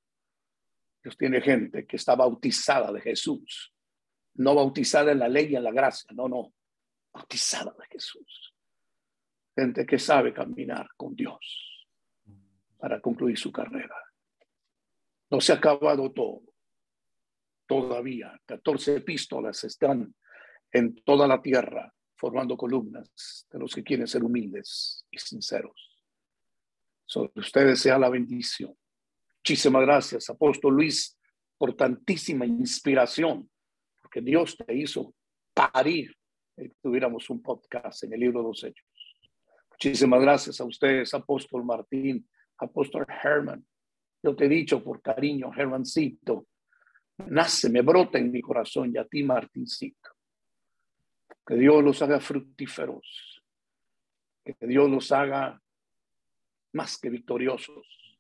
[1.03, 3.73] Dios tiene gente que está bautizada de Jesús,
[4.35, 6.53] no bautizada en la ley y en la gracia, no, no,
[7.13, 8.55] bautizada de Jesús.
[9.55, 11.87] Gente que sabe caminar con Dios
[12.79, 13.97] para concluir su carrera.
[15.31, 16.43] No se ha acabado todo.
[17.67, 20.15] Todavía 14 epístolas están
[20.73, 25.97] en toda la tierra formando columnas de los que quieren ser humildes y sinceros.
[27.07, 28.77] Sobre ustedes sea la bendición.
[29.39, 31.17] Muchísimas gracias, apóstol Luis,
[31.57, 33.49] por tantísima inspiración,
[34.03, 35.15] porque Dios te hizo
[35.55, 36.15] parir
[36.57, 38.87] que tuviéramos un podcast en el libro de los Hechos.
[39.71, 43.65] Muchísimas gracias a ustedes, apóstol Martín, apóstol Herman.
[44.23, 46.47] Yo te he dicho por cariño, Hermancito,
[47.19, 50.11] nace, me brota en mi corazón y a ti, Martincito.
[51.47, 53.43] Que Dios los haga fructíferos,
[54.45, 55.61] que Dios los haga
[56.73, 58.19] más que victoriosos,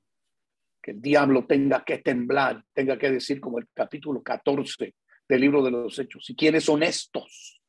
[0.80, 4.94] que el diablo tenga que temblar, tenga que decir como el capítulo 14
[5.28, 7.60] del libro de los Hechos, quienes son estos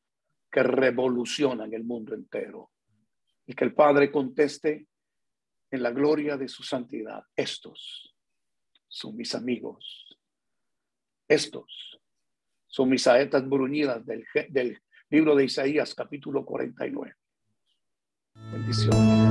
[0.50, 2.72] que revolucionan el mundo entero.
[3.46, 4.88] Y que el Padre conteste
[5.72, 8.16] en la gloria de su santidad, estos
[8.90, 10.18] son mis amigos,
[11.28, 12.00] estos
[12.68, 17.16] son mis saetas bruñidas del, del libro de Isaías capítulo 49.
[18.52, 19.30] Bendiciones.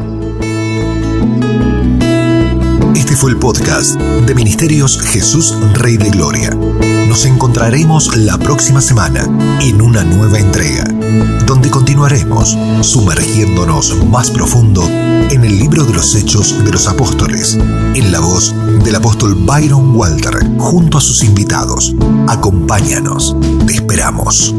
[2.97, 6.51] Este fue el podcast de Ministerios Jesús Rey de Gloria.
[7.09, 9.25] Nos encontraremos la próxima semana
[9.63, 10.85] en una nueva entrega,
[11.47, 18.13] donde continuaremos sumergiéndonos más profundo en el libro de los Hechos de los Apóstoles, en
[18.13, 18.55] la voz
[18.85, 21.95] del apóstol Byron Walter, junto a sus invitados.
[22.29, 23.35] Acompáñanos,
[23.67, 24.55] te esperamos.